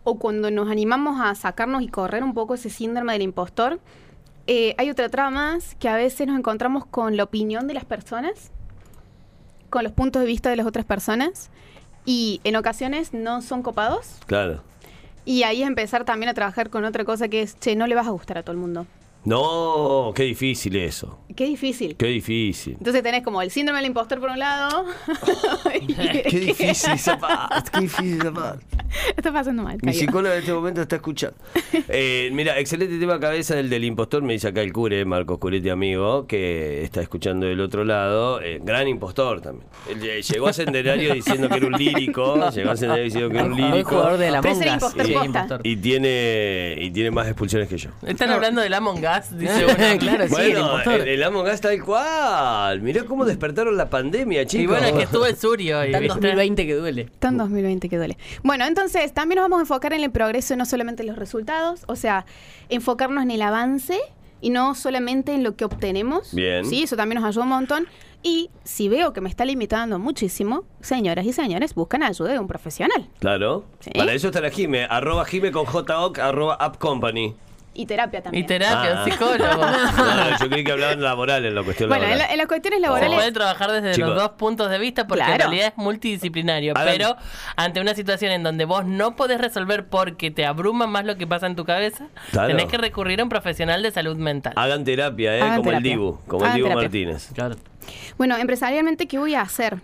o 0.04 0.18
cuando 0.18 0.50
nos 0.50 0.70
animamos 0.70 1.20
a 1.20 1.34
sacarnos 1.34 1.82
y 1.82 1.88
correr 1.88 2.22
un 2.22 2.32
poco 2.32 2.54
ese 2.54 2.70
síndrome 2.70 3.12
del 3.12 3.22
impostor, 3.22 3.80
eh, 4.46 4.74
hay 4.78 4.90
otra 4.90 5.08
trama 5.08 5.52
más 5.52 5.74
que 5.76 5.88
a 5.88 5.96
veces 5.96 6.26
nos 6.26 6.38
encontramos 6.38 6.86
con 6.86 7.16
la 7.16 7.24
opinión 7.24 7.66
de 7.66 7.74
las 7.74 7.84
personas, 7.84 8.50
con 9.68 9.84
los 9.84 9.92
puntos 9.92 10.22
de 10.22 10.26
vista 10.26 10.50
de 10.50 10.56
las 10.56 10.66
otras 10.66 10.84
personas, 10.84 11.50
y 12.10 12.40
en 12.42 12.56
ocasiones 12.56 13.14
no 13.14 13.40
son 13.40 13.62
copados. 13.62 14.16
Claro. 14.26 14.64
Y 15.24 15.44
ahí 15.44 15.62
es 15.62 15.68
empezar 15.68 16.04
también 16.04 16.28
a 16.28 16.34
trabajar 16.34 16.68
con 16.68 16.84
otra 16.84 17.04
cosa 17.04 17.28
que 17.28 17.40
es, 17.40 17.56
che, 17.60 17.76
no 17.76 17.86
le 17.86 17.94
vas 17.94 18.08
a 18.08 18.10
gustar 18.10 18.38
a 18.38 18.42
todo 18.42 18.50
el 18.50 18.58
mundo. 18.58 18.84
No, 19.24 20.12
qué 20.14 20.22
difícil 20.24 20.76
eso. 20.76 21.18
Qué 21.36 21.44
difícil. 21.44 21.96
Qué 21.96 22.06
difícil. 22.06 22.74
Entonces 22.78 23.02
tenés 23.02 23.22
como 23.22 23.42
el 23.42 23.50
síndrome 23.50 23.78
del 23.80 23.88
impostor 23.88 24.18
por 24.18 24.30
un 24.30 24.38
lado. 24.38 24.86
Qué 26.28 26.40
difícil 26.40 26.92
esa 26.92 27.18
parte. 27.18 27.70
Qué 27.72 27.80
difícil 27.80 28.20
esa 28.20 28.32
parte. 28.32 28.64
Está 29.16 29.32
pasando 29.32 29.62
mal. 29.62 29.78
Mi 29.82 29.92
psicóloga 29.92 30.34
en 30.34 30.40
este 30.40 30.52
momento 30.52 30.82
está 30.82 30.96
escuchando. 30.96 31.36
Eh, 31.92 32.30
mira, 32.32 32.58
excelente 32.58 32.98
tema 32.98 33.18
cabeza 33.18 33.56
del 33.56 33.68
del 33.68 33.84
impostor, 33.84 34.22
me 34.22 34.34
dice 34.34 34.48
acá 34.48 34.60
el 34.60 34.72
cure, 34.72 35.04
Marcos 35.04 35.38
Curetti, 35.38 35.70
amigo, 35.70 36.26
que 36.26 36.84
está 36.84 37.00
escuchando 37.00 37.46
del 37.46 37.60
otro 37.60 37.84
lado. 37.84 38.40
Eh, 38.40 38.60
gran 38.62 38.86
impostor 38.86 39.40
también. 39.40 39.66
Él, 39.88 39.98
eh, 40.04 40.22
llegó 40.22 40.48
a 40.48 40.52
Sendenario 40.52 41.14
diciendo 41.14 41.48
que 41.48 41.56
era 41.56 41.66
un 41.66 41.72
lírico. 41.72 42.34
Llegó 42.50 42.70
a 42.70 42.76
Sendenario 42.76 43.04
diciendo 43.04 43.30
que 43.30 43.36
era 43.38 43.46
un 43.46 43.56
lírico. 43.56 43.90
jugador 43.90 44.18
de 44.18 44.30
la 44.30 44.40
posta. 44.40 44.66
impostor. 45.24 45.60
Y 45.64 45.76
tiene, 45.76 46.76
y 46.78 46.90
tiene 46.90 47.10
más 47.10 47.26
expulsiones 47.26 47.68
que 47.68 47.78
yo. 47.78 47.90
Están 48.06 48.30
hablando 48.30 48.60
del 48.60 48.72
Among 48.74 49.00
Us, 49.18 49.36
dice 49.38 49.64
uno. 49.64 49.74
Claro, 49.98 50.28
sí, 50.28 50.34
el 50.34 50.52
bueno, 50.52 50.94
el, 50.94 51.08
el 51.08 51.22
Among 51.22 51.46
Us 51.46 51.60
tal 51.60 51.82
cual. 51.82 52.80
Mirá 52.80 53.04
cómo 53.04 53.24
despertaron 53.24 53.76
la 53.76 53.90
pandemia, 53.90 54.46
chicos. 54.46 54.64
Y 54.64 54.66
bueno, 54.66 54.86
es 54.86 54.92
que 54.92 55.02
estuvo 55.02 55.26
el 55.26 55.36
Surio. 55.36 55.82
En 55.82 55.92
¿viste? 55.92 56.08
2020 56.08 56.66
que 56.66 56.74
duele. 56.74 57.08
Tan 57.18 57.36
2020 57.36 57.88
que 57.88 57.96
duele. 57.96 58.16
Bueno, 58.42 58.66
entonces 58.66 59.12
también 59.12 59.36
nos 59.36 59.44
vamos 59.44 59.58
a 59.58 59.62
enfocar 59.62 59.92
en 59.92 60.02
el 60.02 60.10
progreso, 60.10 60.56
no 60.56 60.66
solamente 60.66 61.02
en 61.02 61.08
los 61.08 61.16
resultados, 61.18 61.82
o 61.86 61.96
sea, 61.96 62.26
enfocarnos 62.68 63.22
en 63.24 63.30
el 63.30 63.42
avance 63.42 63.98
y 64.40 64.50
no 64.50 64.74
solamente 64.74 65.34
en 65.34 65.42
lo 65.42 65.56
que 65.56 65.64
obtenemos. 65.64 66.34
Bien. 66.34 66.64
Sí, 66.64 66.82
eso 66.82 66.96
también 66.96 67.20
nos 67.20 67.28
ayuda 67.28 67.44
un 67.44 67.50
montón. 67.50 67.86
Y 68.22 68.50
si 68.64 68.88
veo 68.88 69.12
que 69.12 69.22
me 69.22 69.30
está 69.30 69.44
limitando 69.46 69.98
muchísimo, 69.98 70.64
señoras 70.82 71.24
y 71.24 71.32
señores, 71.32 71.74
buscan 71.74 72.02
ayuda 72.02 72.32
de 72.32 72.38
un 72.38 72.46
profesional. 72.46 73.08
Claro. 73.18 73.64
Sí. 73.80 73.90
Para 73.96 74.12
eso 74.12 74.26
está 74.28 74.42
la 74.42 74.50
Jime. 74.50 74.84
Arroba 74.84 75.24
Jime 75.24 75.50
con 75.50 75.64
JOC, 75.64 76.18
arroba 76.18 76.54
App 76.54 76.76
Company. 76.76 77.34
Y 77.72 77.86
terapia 77.86 78.20
también. 78.20 78.44
Y 78.44 78.46
terapia, 78.48 78.92
Ah. 79.00 79.04
un 79.04 79.10
psicólogo. 79.12 79.62
No, 79.96 80.38
yo 80.38 80.48
creí 80.50 80.64
que 80.64 80.72
hablaban 80.72 81.00
laboral 81.00 81.44
en 81.46 81.54
la 81.54 81.62
cuestión 81.62 81.88
bueno, 81.88 82.02
en, 82.04 82.10
laboral. 82.10 82.26
la- 82.28 82.32
en 82.32 82.38
las 82.38 82.46
cuestiones 82.48 82.78
Se 82.78 82.82
laborales... 82.82 83.14
puede 83.14 83.32
trabajar 83.32 83.70
desde 83.72 83.92
Chicos. 83.92 84.10
los 84.10 84.18
dos 84.18 84.30
puntos 84.32 84.70
de 84.70 84.78
vista 84.78 85.06
porque 85.06 85.20
en 85.22 85.26
Claro. 85.28 85.44
realidad 85.44 85.68
es 85.68 85.72
multidisciplinario. 85.76 86.74
Pero 86.74 87.16
ante 87.56 87.80
una 87.80 87.94
situación 87.94 88.32
en 88.32 88.42
donde 88.42 88.64
vos 88.64 88.84
no 88.84 89.14
podés 89.14 89.40
resolver 89.40 89.86
porque 89.86 90.30
te 90.32 90.44
abruma 90.46 90.86
más 90.88 91.04
lo 91.04 91.16
que 91.16 91.26
pasa 91.28 91.46
en 91.46 91.54
tu 91.54 91.64
cabeza, 91.64 92.08
Claro. 92.32 92.48
tenés 92.48 92.66
que 92.66 92.76
recurrir 92.76 93.20
a 93.20 93.22
un 93.22 93.28
profesional 93.28 93.82
de 93.84 93.90
salud 93.92 94.16
mental. 94.16 94.52
Hagan 94.56 94.82
terapia, 94.84 95.36
¿eh? 95.36 95.40
Hagan 95.40 95.56
como 95.58 95.70
terapia. 95.70 95.92
el 95.92 95.98
Dibu, 95.98 96.18
como 96.26 96.44
Hagan 96.44 96.50
el 96.50 96.56
Dibu 96.56 96.68
terapia. 96.68 96.82
Martínez. 96.88 97.28
Claro. 97.34 97.54
Bueno, 98.18 98.36
empresarialmente, 98.36 99.06
¿qué 99.06 99.18
voy 99.18 99.34
a 99.36 99.42
hacer? 99.42 99.78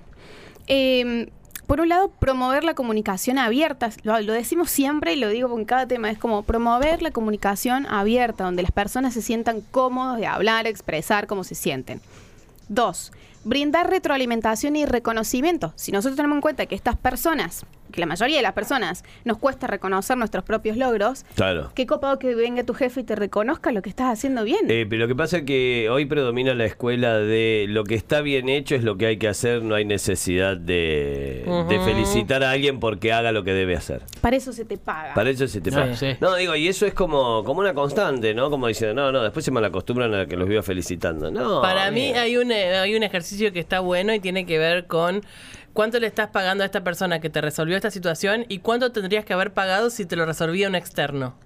Eh, 0.66 1.30
por 1.66 1.80
un 1.80 1.88
lado, 1.88 2.08
promover 2.08 2.62
la 2.64 2.74
comunicación 2.74 3.38
abierta. 3.38 3.90
Lo, 4.02 4.20
decimos 4.20 4.70
siempre 4.70 5.14
y 5.14 5.16
lo 5.16 5.28
digo 5.28 5.48
con 5.48 5.64
cada 5.64 5.86
tema. 5.86 6.10
Es 6.10 6.18
como 6.18 6.42
promover 6.42 7.02
la 7.02 7.10
comunicación 7.10 7.86
abierta, 7.86 8.44
donde 8.44 8.62
las 8.62 8.70
personas 8.70 9.14
se 9.14 9.22
sientan 9.22 9.60
cómodos 9.70 10.18
de 10.18 10.26
hablar, 10.26 10.66
expresar 10.66 11.26
cómo 11.26 11.42
se 11.42 11.54
sienten. 11.54 12.00
Dos, 12.68 13.12
brindar 13.44 13.90
retroalimentación 13.90 14.76
y 14.76 14.86
reconocimiento. 14.86 15.72
Si 15.76 15.92
nosotros 15.92 16.16
tenemos 16.16 16.36
en 16.36 16.42
cuenta 16.42 16.66
que 16.66 16.74
estas 16.74 16.96
personas, 16.96 17.64
que 17.92 18.00
la 18.00 18.06
mayoría 18.06 18.36
de 18.36 18.42
las 18.42 18.52
personas, 18.52 19.04
nos 19.24 19.38
cuesta 19.38 19.66
reconocer 19.66 20.16
nuestros 20.16 20.44
propios 20.44 20.76
logros, 20.76 21.24
Claro. 21.34 21.70
qué 21.74 21.86
copado 21.86 22.18
que 22.18 22.34
venga 22.34 22.64
tu 22.64 22.74
jefe 22.74 23.00
y 23.00 23.04
te 23.04 23.16
reconozca 23.16 23.72
lo 23.72 23.82
que 23.82 23.88
estás 23.88 24.12
haciendo 24.12 24.44
bien. 24.44 24.70
Eh, 24.70 24.86
pero 24.88 25.02
lo 25.02 25.08
que 25.08 25.14
pasa 25.14 25.38
es 25.38 25.42
que 25.44 25.88
hoy 25.90 26.06
predomina 26.06 26.54
la 26.54 26.64
escuela 26.64 27.18
de 27.18 27.66
lo 27.68 27.84
que 27.84 27.94
está 27.94 28.20
bien 28.20 28.48
hecho 28.48 28.74
es 28.74 28.84
lo 28.84 28.96
que 28.96 29.06
hay 29.06 29.16
que 29.18 29.28
hacer, 29.28 29.62
no 29.62 29.74
hay 29.74 29.84
necesidad 29.84 30.56
de, 30.56 31.44
felicitar 31.84 32.42
a 32.42 32.50
alguien 32.50 32.80
porque 32.80 33.12
haga 33.12 33.32
lo 33.32 33.44
que 33.44 33.52
debe 33.52 33.76
hacer. 33.76 34.02
Para 34.20 34.36
eso 34.36 34.52
se 34.52 34.64
te 34.64 34.76
paga. 34.76 35.14
Para 35.14 35.30
eso 35.30 35.46
se 35.46 35.60
te 35.60 35.70
paga. 35.70 35.94
sí. 35.94 36.16
No, 36.20 36.34
digo, 36.36 36.54
y 36.56 36.68
eso 36.68 36.86
es 36.86 36.94
como, 36.94 37.44
como 37.44 37.60
una 37.60 37.74
constante, 37.74 38.34
¿no? 38.34 38.50
Como 38.50 38.66
diciendo, 38.66 38.94
no, 38.94 39.12
no, 39.12 39.22
después 39.22 39.44
se 39.44 39.50
malacostumbran 39.50 40.14
a 40.14 40.26
que 40.26 40.36
los 40.36 40.48
viva 40.48 40.62
felicitando. 40.62 41.30
No. 41.30 41.62
Para 41.62 41.90
mí 41.90 42.08
mira. 42.08 42.22
hay 42.22 42.36
un, 42.36 42.50
eh, 42.50 42.76
hay 42.76 42.94
un 42.94 43.02
ejercicio 43.02 43.52
que 43.52 43.60
está 43.60 43.80
bueno 43.80 44.12
y 44.14 44.20
tiene 44.20 44.46
que 44.46 44.58
ver 44.58 44.86
con 44.86 45.22
cuánto 45.76 46.00
le 46.00 46.08
estás 46.08 46.28
pagando 46.30 46.64
a 46.64 46.66
esta 46.66 46.82
persona 46.82 47.20
que 47.20 47.30
te 47.30 47.40
resolvió 47.40 47.76
esta 47.76 47.90
situación 47.92 48.46
y 48.48 48.58
cuánto 48.58 48.90
tendrías 48.90 49.24
que 49.24 49.32
haber 49.34 49.52
pagado 49.52 49.90
si 49.90 50.06
te 50.06 50.16
lo 50.16 50.26
resolvía 50.26 50.68
un 50.68 50.74
externo. 50.74 51.36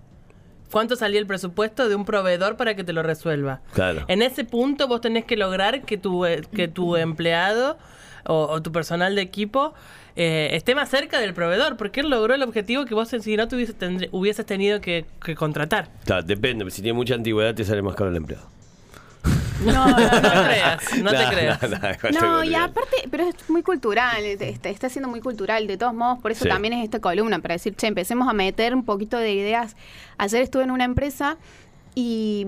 ¿Cuánto 0.71 0.95
salía 0.95 1.19
el 1.19 1.27
presupuesto 1.27 1.88
de 1.88 1.97
un 1.97 2.05
proveedor 2.05 2.57
para 2.57 2.75
que 2.77 2.85
te 2.85 2.93
lo 2.93 3.03
resuelva? 3.03 3.61
Claro. 3.75 4.05
En 4.07 4.23
ese 4.23 4.45
punto 4.45 4.87
vos 4.87 5.01
tenés 5.01 5.25
que 5.25 5.37
lograr 5.37 5.83
que 5.83 5.99
tu, 5.99 6.25
eh, 6.25 6.43
que 6.55 6.69
tu 6.69 6.97
empleado 6.97 7.77
o, 8.25 8.47
o 8.47 8.62
tu 8.62 8.71
personal 8.71 9.16
de 9.16 9.23
equipo 9.23 9.75
eh, 10.14 10.51
esté 10.53 10.77
más 10.77 10.88
cerca 10.88 11.19
del 11.19 11.35
proveedor, 11.35 11.77
porque 11.77 12.01
él 12.01 12.09
logró 12.11 12.35
el 12.35 12.43
objetivo 12.45 12.85
que 12.85 12.95
vos 12.95 13.09
si 13.09 13.37
no 13.37 13.49
tendr- 13.49 14.09
hubieses 14.12 14.47
tenido 14.47 14.81
que, 14.81 15.07
que 15.25 15.35
contratar. 15.35 15.88
Claro, 16.05 16.23
depende, 16.23 16.71
si 16.71 16.83
tiene 16.83 16.97
mucha 16.97 17.14
antigüedad 17.14 17.53
te 17.55 17.64
sale 17.64 17.83
más 17.83 17.97
caro 17.97 18.11
el 18.11 18.16
empleado. 18.16 18.47
No, 19.64 19.87
no, 19.88 19.96
No 19.96 20.44
creas, 20.44 20.99
no 21.03 21.11
te 21.11 21.27
creas. 21.29 21.61
no, 22.20 22.42
y 22.44 22.55
aparte, 22.55 22.96
pero 23.11 23.25
es 23.29 23.51
muy 23.51 23.62
cultural, 23.62 24.25
está, 24.25 24.68
está 24.68 24.88
siendo 24.88 25.09
muy 25.09 25.20
cultural, 25.20 25.66
de 25.66 25.77
todos 25.77 25.94
modos, 25.94 26.18
por 26.20 26.31
eso 26.33 26.44
Sí. 26.44 26.49
también 26.49 26.75
es 26.75 26.85
esta 26.85 27.01
columna, 27.01 27.38
para 27.40 27.55
decir, 27.55 27.75
che, 27.75 27.87
empecemos 27.87 28.29
a 28.29 28.33
meter 28.33 28.75
un 28.75 28.85
poquito 28.85 29.18
de 29.18 29.33
ideas. 29.33 29.77
Ayer 30.18 30.42
estuve 30.42 30.62
en 30.64 30.70
una 30.70 30.85
empresa 30.85 31.37
y 31.94 32.46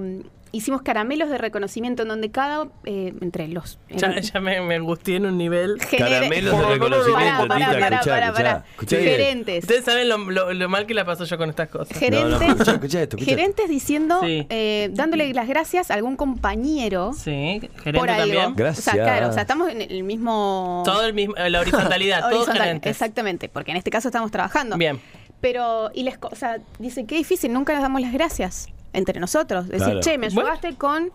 hicimos 0.53 0.83
caramelos 0.83 1.31
de 1.31 1.39
reconocimiento 1.39 2.03
en 2.03 2.09
donde 2.09 2.31
cada, 2.31 2.69
eh, 2.85 3.15
entre 3.23 3.49
los... 3.49 3.79
Ya, 3.91 4.21
ya 4.21 4.41
me, 4.41 4.61
me 4.61 4.75
angustié 4.77 5.17
en 5.17 5.27
un 5.27 5.39
nivel. 5.39 5.79
Caramelos 5.99 6.59
de 6.59 6.67
reconocimiento, 6.67 7.49
Pará, 7.49 7.67
Tita, 7.67 7.81
pará, 7.81 7.97
escuchá, 7.97 8.11
pará, 8.11 8.27
escuchá. 8.27 8.33
pará. 8.33 8.65
Escuchá 8.73 8.97
bien. 8.99 9.09
Gerentes. 9.11 9.65
Ustedes 9.65 9.85
saben 9.85 10.09
lo, 10.09 10.19
lo- 10.19 10.53
lo 10.53 10.69
mal 10.69 10.87
que 10.87 10.95
la 10.95 11.05
paso 11.05 11.25
yo 11.25 11.39
con 11.39 11.49
estas 11.51 11.69
cosas. 11.71 11.97
Gerentes, 11.99 12.31
No, 12.31 12.39
no, 12.39 12.45
escuchá, 12.53 12.73
escuchá 12.73 13.03
esto, 13.03 13.17
escuchá 13.17 13.31
gerentes 13.37 13.69
diciendo, 13.69 14.21
Sí. 14.23 14.47
eh, 14.51 14.91
dándole 14.93 15.33
las 15.33 15.49
gracias 15.49 15.91
a 15.91 15.95
algún 15.95 16.17
compañero 16.17 17.13
Sí, 17.15 17.61
gerente 17.83 17.99
por 17.99 18.11
algo. 18.11 18.23
también. 18.23 18.55
Gracias. 18.55 18.89
O 18.89 18.91
sea, 18.91 19.03
claro, 19.05 19.29
o 19.29 19.33
sea, 19.33 19.43
estamos 19.43 19.71
en 19.71 19.81
el 19.83 20.03
mismo... 20.05 20.83
Todo 20.85 21.05
el 21.07 21.15
mismo, 21.15 21.35
la 21.37 21.61
horizontalidad, 21.61 22.21
todos 22.29 22.35
Horizontal, 22.35 22.63
gerentes. 22.63 22.91
Exactamente, 22.91 23.49
porque 23.49 23.71
en 23.71 23.79
este 23.79 23.91
caso 23.91 24.09
estamos 24.09 24.31
trabajando. 24.31 24.77
Bien. 24.77 25.01
Pero, 25.41 25.91
y 25.95 26.03
les, 26.05 26.19
co- 26.19 26.29
o 26.31 26.37
sea, 26.37 26.59
dice, 26.79 27.05
qué 27.07 27.17
difícil, 27.17 27.53
nunca 27.53 27.73
les 27.73 27.83
damos 27.83 28.01
las 28.01 28.13
gracias 28.13 28.69
entre 28.93 29.21
nosotros. 29.21 29.69
Decir, 29.69 29.85
Claro. 29.87 30.01
che, 30.01 30.19
me 30.19 30.29
Bueno. 30.29 30.41
ayudaste 30.51 30.77
con, 30.77 31.11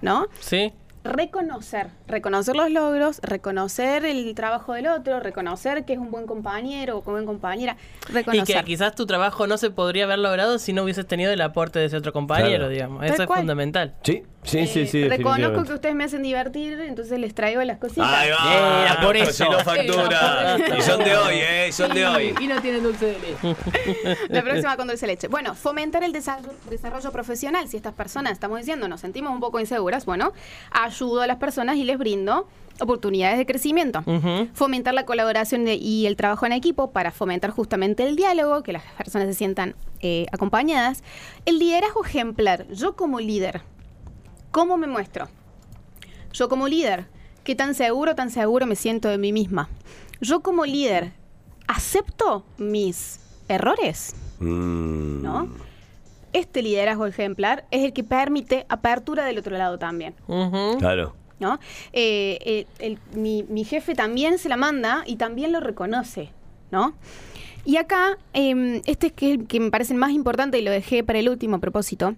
¿no? 0.00 0.26
Sí. 0.40 0.72
Reconocer, 1.04 1.88
reconocer 2.06 2.54
los 2.54 2.70
logros, 2.70 3.18
reconocer 3.24 4.04
el 4.04 4.32
trabajo 4.36 4.72
del 4.74 4.86
otro, 4.86 5.18
reconocer 5.18 5.84
que 5.84 5.94
es 5.94 5.98
un 5.98 6.12
buen 6.12 6.26
compañero 6.28 6.98
o 6.98 7.02
buen 7.02 7.26
compañera, 7.26 7.76
Y 8.08 8.12
reconocer. 8.12 8.56
que 8.58 8.64
quizás 8.64 8.94
tu 8.94 9.04
trabajo 9.04 9.48
no 9.48 9.58
se 9.58 9.70
podría 9.70 10.04
haber 10.04 10.20
logrado 10.20 10.60
si 10.60 10.72
no 10.72 10.84
hubieses 10.84 11.04
tenido 11.06 11.32
el 11.32 11.40
aporte 11.40 11.80
de 11.80 11.86
ese 11.86 11.96
otro 11.96 12.12
compañero, 12.12 12.50
Claro. 12.50 12.68
digamos. 12.68 13.00
Tal 13.00 13.10
Eso 13.10 13.22
es 13.24 13.28
fundamental. 13.28 13.94
Sí, 14.04 14.22
sí, 14.44 14.58
Eh, 14.58 14.66
sí, 14.66 14.86
sí. 14.86 15.08
reconozco 15.08 15.64
que 15.64 15.74
ustedes 15.74 15.94
me 15.94 16.04
hacen 16.04 16.22
divertir, 16.22 16.80
entonces 16.80 17.18
les 17.18 17.34
traigo 17.34 17.62
las 17.62 17.78
cositas. 17.78 18.08
Ahí 18.10 18.30
va, 18.30 18.84
Yeah, 18.86 19.00
por 19.02 19.16
eso. 19.16 19.44
no 19.50 19.58
factura. 19.60 20.56
Sí, 20.58 20.64
Y 20.78 20.82
son 20.82 21.04
de 21.04 21.16
hoy, 21.16 21.34
¿eh? 21.36 21.72
Son 21.72 21.94
de 21.94 22.06
hoy. 22.06 22.34
Y 22.40 22.46
no 22.46 22.60
tienen 22.60 22.82
dulce 22.82 23.06
de 23.06 23.18
leche. 23.18 24.16
La 24.28 24.42
próxima 24.42 24.76
con 24.76 24.88
dulce 24.88 25.06
de 25.06 25.12
leche. 25.12 25.28
Bueno, 25.28 25.54
fomentar 25.54 26.02
el 26.04 26.12
desarrollo, 26.12 26.52
desarrollo 26.70 27.12
profesional. 27.12 27.68
Si 27.68 27.76
estas 27.76 27.94
personas, 27.94 28.32
estamos 28.32 28.58
diciendo, 28.58 28.88
nos 28.88 29.00
sentimos 29.00 29.32
un 29.32 29.40
poco 29.40 29.60
inseguras, 29.60 30.04
bueno, 30.06 30.32
ayudo 30.70 31.22
a 31.22 31.26
las 31.26 31.36
personas 31.38 31.76
y 31.76 31.84
les 31.84 31.98
brindo 31.98 32.48
oportunidades 32.80 33.38
de 33.38 33.46
crecimiento. 33.46 34.02
Fomentar 34.54 34.94
la 34.94 35.04
colaboración 35.04 35.64
de- 35.64 35.74
y 35.76 36.06
el 36.06 36.16
trabajo 36.16 36.46
en 36.46 36.52
equipo 36.52 36.90
para 36.90 37.10
fomentar 37.12 37.50
justamente 37.50 38.02
el 38.08 38.16
diálogo, 38.16 38.62
que 38.62 38.72
las 38.72 38.82
personas 38.96 39.28
se 39.28 39.34
sientan 39.34 39.74
eh, 40.00 40.26
acompañadas. 40.32 41.04
El 41.44 41.58
liderazgo 41.60 42.04
ejemplar. 42.04 42.66
Yo 42.72 42.96
como 42.96 43.20
líder, 43.20 43.60
¿cómo 44.52 44.76
me 44.76 44.86
muestro? 44.86 45.28
Yo 46.32 46.48
como 46.48 46.68
líder, 46.68 47.06
¿qué 47.44 47.54
tan 47.56 47.74
seguro, 47.74 48.14
tan 48.14 48.30
seguro 48.30 48.66
me 48.66 48.76
siento 48.76 49.08
de 49.08 49.18
mí 49.18 49.32
misma? 49.32 49.68
Yo 50.20 50.40
como 50.40 50.64
líder, 50.64 51.12
¿acepto 51.66 52.44
mis 52.58 53.18
errores? 53.48 54.14
Mm. 54.38 55.22
¿No? 55.22 55.48
Este 56.32 56.62
liderazgo 56.62 57.06
ejemplar 57.06 57.66
es 57.70 57.84
el 57.84 57.92
que 57.92 58.04
permite 58.04 58.64
apertura 58.68 59.24
del 59.24 59.38
otro 59.38 59.56
lado 59.58 59.78
también. 59.78 60.14
Claro. 60.78 61.14
¿no? 61.40 61.58
Eh, 61.92 62.38
eh, 62.42 62.66
el- 62.78 62.98
mi, 63.14 63.42
mi 63.48 63.64
jefe 63.64 63.94
también 63.96 64.38
se 64.38 64.48
la 64.48 64.56
manda 64.56 65.02
y 65.06 65.16
también 65.16 65.50
lo 65.50 65.58
reconoce, 65.58 66.30
¿no? 66.70 66.94
Y 67.64 67.76
acá, 67.78 68.16
eh, 68.32 68.80
este 68.86 69.08
es 69.08 69.12
que, 69.12 69.44
que 69.46 69.58
me 69.58 69.70
parece 69.72 69.92
el 69.92 69.98
más 69.98 70.12
importante 70.12 70.58
y 70.58 70.62
lo 70.62 70.70
dejé 70.70 71.02
para 71.02 71.18
el 71.18 71.28
último 71.28 71.58
propósito, 71.60 72.14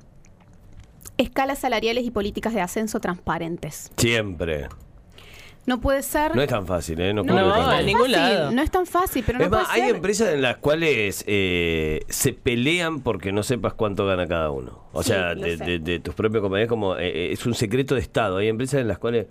escalas 1.18 1.58
salariales 1.58 2.04
y 2.04 2.10
políticas 2.10 2.54
de 2.54 2.60
ascenso 2.60 3.00
transparentes. 3.00 3.90
Siempre. 3.96 4.68
No 5.66 5.80
puede 5.80 6.02
ser... 6.02 6.36
No 6.36 6.42
es 6.42 6.48
tan 6.48 6.66
fácil, 6.66 7.00
¿eh? 7.00 7.14
No, 7.14 7.22
No, 7.22 7.32
creo 7.32 7.38
que 7.38 7.48
no, 7.48 7.54
tan 7.54 7.60
en 7.62 7.66
fácil. 7.70 7.86
ningún 7.86 8.00
fácil, 8.02 8.12
lado. 8.12 8.50
No 8.50 8.62
es 8.62 8.70
tan 8.70 8.86
fácil, 8.86 9.24
pero 9.26 9.38
no 9.38 9.44
es 9.46 9.50
más, 9.50 9.64
puede 9.66 9.72
hay 9.80 9.86
ser. 9.86 9.96
empresas 9.96 10.34
en 10.34 10.42
las 10.42 10.56
cuales 10.58 11.24
eh, 11.26 12.00
se 12.10 12.32
pelean 12.34 13.00
porque 13.00 13.32
no 13.32 13.42
sepas 13.42 13.72
cuánto 13.72 14.04
gana 14.04 14.26
cada 14.26 14.50
uno. 14.50 14.82
O 14.92 15.02
Sí, 15.02 15.08
sea, 15.08 15.34
de, 15.34 15.56
de- 15.56 15.78
de 15.78 16.00
tus 16.00 16.14
propios 16.14 16.42
compañeros, 16.42 16.68
como 16.68 16.96
eh, 16.98 17.08
eh, 17.08 17.32
es 17.32 17.46
un 17.46 17.54
secreto 17.54 17.94
de 17.94 18.02
Estado. 18.02 18.36
Hay 18.36 18.48
empresas 18.48 18.80
en 18.82 18.88
las 18.88 18.98
cuales, 18.98 19.26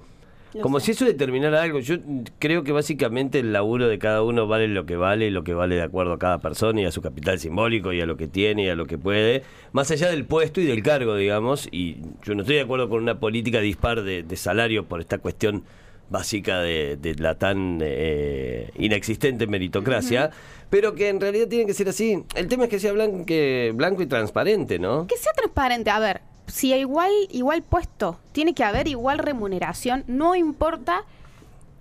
como 0.62 0.80
sé. 0.80 0.88
si 0.88 0.92
eso 0.92 1.06
determinara 1.06 1.62
algo, 1.64 1.80
yo 1.80 1.96
creo 2.40 2.64
que 2.64 2.72
básicamente 2.72 3.40
el 3.40 3.54
laburo 3.54 3.88
de 3.88 3.98
cada 4.00 4.22
uno 4.22 4.46
vale 4.48 4.68
lo 4.68 4.86
que 4.86 4.96
vale, 4.96 5.32
lo 5.32 5.44
que 5.44 5.54
vale 5.54 5.76
de 5.76 5.82
acuerdo 5.82 6.14
a 6.14 6.20
cada 6.20 6.40
persona 6.40 6.82
y 6.82 6.86
a 6.86 6.92
su 6.92 7.02
capital 7.02 7.40
simbólico 7.40 7.92
y 7.94 8.02
a 8.02 8.06
lo 8.06 8.18
que 8.18 8.28
tiene 8.28 8.66
y 8.66 8.70
a 8.70 8.76
lo 8.76 8.86
que 8.86 8.98
puede, 8.98 9.44
más 9.72 9.90
allá 9.92 10.10
del 10.10 10.26
puesto 10.26 10.62
y 10.62 10.66
del 10.66 10.84
cargo, 10.84 11.16
digamos. 11.16 11.68
Y 11.72 11.98
yo 12.24 12.36
no 12.36 12.42
estoy 12.42 12.56
de 12.58 12.62
acuerdo 12.62 12.90
con 12.90 13.02
una 13.02 13.20
política 13.20 13.60
dispar 13.60 14.04
de, 14.04 14.24
de 14.24 14.36
salario 14.36 14.86
por 14.86 15.00
esta 15.00 15.18
cuestión 15.18 15.64
básica 16.10 16.60
de, 16.62 16.98
de 16.98 17.16
la 17.16 17.40
tan 17.40 17.80
eh, 17.82 18.70
inexistente 18.78 19.48
meritocracia, 19.48 20.30
pero 20.70 20.94
que 20.94 21.10
en 21.10 21.20
realidad 21.20 21.48
tiene 21.48 21.66
que 21.66 21.74
ser 21.74 21.90
así. 21.90 22.24
El 22.36 22.48
tema 22.48 22.66
es 22.66 22.70
que 22.70 22.80
sea 22.80 22.92
blanco, 22.94 23.26
que- 23.26 23.72
blanco 23.74 24.04
y 24.04 24.06
transparente, 24.06 24.78
¿no? 24.78 25.08
Que 25.08 25.18
sea 25.18 25.32
transparente. 25.34 25.90
A 25.90 26.00
ver, 26.00 26.22
si 26.48 26.74
igual, 26.74 27.12
igual 27.32 27.64
puesto, 27.64 28.20
tiene 28.32 28.54
que 28.54 28.64
haber 28.64 28.88
igual 28.88 29.18
remuneración, 29.20 30.04
no 30.08 30.36
importa 30.36 31.04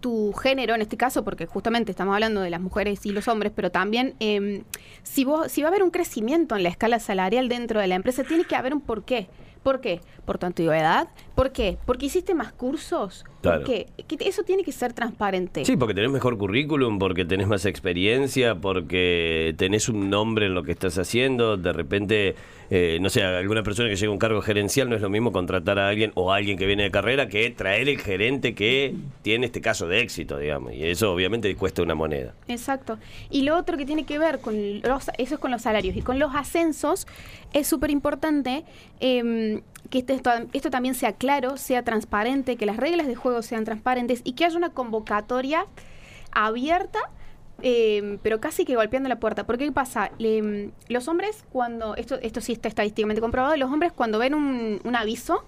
tu 0.00 0.32
género 0.32 0.74
en 0.74 0.82
este 0.82 0.96
caso, 0.96 1.24
porque 1.24 1.46
justamente 1.46 1.92
estamos 1.92 2.14
hablando 2.14 2.40
de 2.40 2.50
las 2.50 2.60
mujeres 2.60 3.06
y 3.06 3.12
los 3.12 3.28
hombres, 3.28 3.52
pero 3.54 3.70
también 3.70 4.14
em, 4.20 4.64
si, 5.02 5.24
vos, 5.24 5.50
si 5.50 5.62
va 5.62 5.68
a 5.68 5.70
haber 5.70 5.82
un 5.82 5.90
crecimiento 5.90 6.56
en 6.56 6.64
la 6.64 6.68
escala 6.68 6.98
salarial 6.98 7.48
dentro 7.48 7.80
de 7.80 7.86
la 7.86 7.94
empresa, 7.94 8.24
tiene 8.24 8.44
que 8.44 8.56
haber 8.56 8.74
un 8.74 8.80
porqué. 8.80 9.28
¿Por 9.62 9.80
qué? 9.80 10.00
Por 10.24 10.38
tu 10.38 10.46
antigüedad. 10.46 11.08
¿Por 11.36 11.52
qué? 11.52 11.78
Porque 11.86 12.06
hiciste 12.06 12.34
más 12.34 12.52
cursos. 12.52 13.24
Claro. 13.42 13.64
Que 13.64 13.88
Eso 14.20 14.44
tiene 14.44 14.62
que 14.62 14.72
ser 14.72 14.92
transparente. 14.92 15.64
Sí, 15.64 15.76
porque 15.76 15.94
tenés 15.94 16.10
mejor 16.10 16.38
currículum, 16.38 16.98
porque 16.98 17.24
tenés 17.24 17.48
más 17.48 17.66
experiencia, 17.66 18.54
porque 18.54 19.54
tenés 19.58 19.88
un 19.88 20.08
nombre 20.10 20.46
en 20.46 20.54
lo 20.54 20.62
que 20.62 20.72
estás 20.72 20.96
haciendo. 20.96 21.56
De 21.56 21.72
repente, 21.72 22.36
eh, 22.70 22.98
no 23.00 23.10
sé, 23.10 23.24
alguna 23.24 23.62
persona 23.62 23.88
que 23.88 23.96
llega 23.96 24.10
a 24.10 24.12
un 24.12 24.18
cargo 24.18 24.40
gerencial 24.42 24.88
no 24.88 24.96
es 24.96 25.02
lo 25.02 25.10
mismo 25.10 25.32
contratar 25.32 25.78
a 25.78 25.88
alguien 25.88 26.12
o 26.14 26.32
a 26.32 26.36
alguien 26.36 26.56
que 26.56 26.66
viene 26.66 26.84
de 26.84 26.90
carrera 26.90 27.28
que 27.28 27.50
traer 27.50 27.88
el 27.88 27.98
gerente 27.98 28.54
que 28.54 28.94
tiene 29.22 29.46
este 29.46 29.60
caso 29.60 29.88
de 29.88 30.00
éxito, 30.00 30.38
digamos. 30.38 30.72
Y 30.74 30.84
eso 30.84 31.12
obviamente 31.12 31.54
cuesta 31.56 31.82
una 31.82 31.94
moneda. 31.94 32.34
Exacto. 32.48 32.98
Y 33.30 33.42
lo 33.42 33.56
otro 33.56 33.76
que 33.76 33.86
tiene 33.86 34.04
que 34.04 34.18
ver 34.18 34.38
con 34.38 34.80
los, 34.82 35.10
eso 35.18 35.34
es 35.34 35.40
con 35.40 35.50
los 35.50 35.62
salarios 35.62 35.96
y 35.96 36.02
con 36.02 36.18
los 36.18 36.34
ascensos, 36.34 37.06
es 37.52 37.66
súper 37.66 37.90
importante 37.90 38.64
em, 39.00 39.62
que 39.92 39.98
este- 39.98 40.14
esto, 40.14 40.30
esto 40.54 40.70
también 40.70 40.94
sea 40.96 41.12
claro, 41.12 41.56
sea 41.58 41.84
transparente, 41.84 42.56
que 42.56 42.66
las 42.66 42.78
reglas 42.78 43.06
de 43.06 43.14
juego 43.14 43.42
sean 43.42 43.64
transparentes 43.64 44.22
y 44.24 44.32
que 44.32 44.46
haya 44.46 44.56
una 44.56 44.70
convocatoria 44.70 45.66
abierta, 46.32 46.98
em, 47.60 48.18
pero 48.22 48.40
casi 48.40 48.64
que 48.64 48.74
golpeando 48.74 49.08
la 49.08 49.20
puerta. 49.20 49.44
Porque 49.44 49.66
¿qué 49.66 49.72
pasa? 49.72 50.10
Le- 50.18 50.70
los 50.88 51.08
hombres 51.08 51.44
cuando, 51.52 51.94
esto, 51.96 52.16
esto 52.22 52.40
sí 52.40 52.52
está 52.52 52.68
estadísticamente 52.68 53.20
comprobado, 53.20 53.54
los 53.56 53.70
hombres 53.70 53.92
cuando 53.92 54.18
ven 54.18 54.34
un, 54.34 54.80
un 54.82 54.96
aviso, 54.96 55.44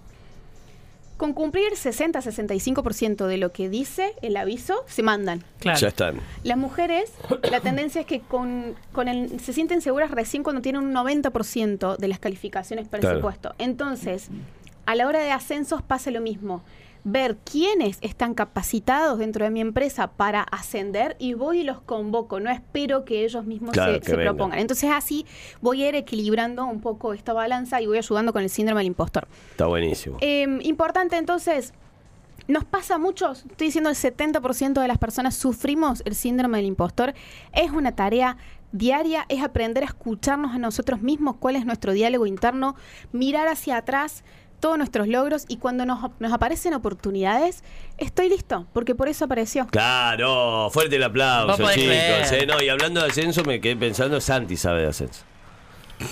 con 1.17 1.33
cumplir 1.33 1.71
60-65% 1.73 3.27
de 3.27 3.37
lo 3.37 3.51
que 3.51 3.69
dice 3.69 4.13
el 4.21 4.35
aviso, 4.37 4.83
se 4.87 5.03
mandan. 5.03 5.43
Claro. 5.59 5.79
Ya 5.79 5.87
están. 5.87 6.19
Las 6.43 6.57
mujeres, 6.57 7.11
la 7.49 7.61
tendencia 7.61 8.01
es 8.01 8.07
que 8.07 8.19
con, 8.19 8.75
con 8.91 9.07
el, 9.07 9.39
se 9.39 9.53
sienten 9.53 9.81
seguras 9.81 10.11
recién 10.11 10.43
cuando 10.43 10.61
tienen 10.61 10.83
un 10.83 10.93
90% 10.93 11.97
de 11.97 12.07
las 12.07 12.19
calificaciones 12.19 12.87
presupuesto. 12.87 13.55
Entonces, 13.57 14.29
a 14.85 14.95
la 14.95 15.07
hora 15.07 15.19
de 15.19 15.31
ascensos 15.31 15.81
pasa 15.81 16.11
lo 16.11 16.21
mismo. 16.21 16.63
Ver 17.07 17.37
quiénes 17.37 17.99
están 18.01 18.33
capacitados 18.33 19.19
dentro 19.19 19.45
de 19.45 19.51
mi 19.51 19.61
empresa 19.61 20.07
para 20.07 20.41
ascender 20.41 21.15
y 21.19 21.35
voy 21.35 21.59
y 21.59 21.63
los 21.63 21.79
convoco. 21.79 22.39
No 22.39 22.49
espero 22.49 23.05
que 23.05 23.23
ellos 23.23 23.45
mismos 23.45 23.73
Claro, 23.73 23.99
se, 24.01 24.15
propongan. 24.15 24.59
Entonces 24.59 24.89
así 24.91 25.25
voy 25.61 25.83
a 25.83 25.89
ir 25.89 25.95
equilibrando 25.95 26.65
un 26.65 26.81
poco 26.81 27.13
esta 27.13 27.31
balanza 27.31 27.79
y 27.79 27.85
voy 27.85 27.99
ayudando 27.99 28.33
con 28.33 28.41
el 28.41 28.49
síndrome 28.49 28.79
del 28.79 28.87
impostor. 28.87 29.27
Está 29.51 29.67
buenísimo. 29.67 30.17
Eh, 30.19 30.59
importante 30.63 31.15
entonces, 31.15 31.73
nos 32.47 32.63
pasa 32.63 32.95
a 32.95 32.97
muchos, 32.97 33.45
estoy 33.49 33.67
diciendo 33.67 33.89
el 33.89 33.95
70% 33.95 34.81
de 34.81 34.87
las 34.87 34.97
personas 34.97 35.35
sufrimos 35.35 36.03
el 36.05 36.15
síndrome 36.15 36.57
del 36.57 36.67
impostor. 36.67 37.13
Es 37.53 37.71
una 37.71 37.95
tarea 37.95 38.37
diaria, 38.71 39.25
es 39.29 39.41
aprender 39.41 39.83
a 39.83 39.87
escucharnos 39.87 40.53
a 40.53 40.59
nosotros 40.59 41.01
mismos, 41.01 41.37
cuál 41.37 41.55
es 41.55 41.65
nuestro 41.65 41.93
diálogo 41.93 42.25
interno, 42.25 42.75
mirar 43.11 43.47
hacia 43.47 43.77
atrás 43.77 44.23
todos 44.59 44.77
nuestros 44.77 45.07
logros 45.07 45.45
y 45.47 45.57
cuando 45.57 45.85
nos, 45.85 45.99
nos 46.19 46.33
aparecen 46.33 46.73
oportunidades, 46.73 47.63
estoy 47.97 48.29
listo, 48.29 48.65
porque 48.73 48.95
por 48.95 49.07
eso 49.07 49.25
apareció. 49.25 49.67
Claro, 49.67 50.69
fuerte 50.71 50.95
el 50.95 51.01
No 51.01 51.07
aplauso, 51.07 51.63
chicos. 51.73 52.31
eh. 52.31 52.45
No, 52.47 52.61
y 52.61 52.69
hablando 52.69 53.01
de 53.01 53.07
ascenso, 53.07 53.43
me 53.43 53.59
quedé 53.61 53.75
pensando, 53.75 54.19
Santi 54.21 54.57
sabe 54.57 54.81
de 54.81 54.87
ascenso. 54.87 55.23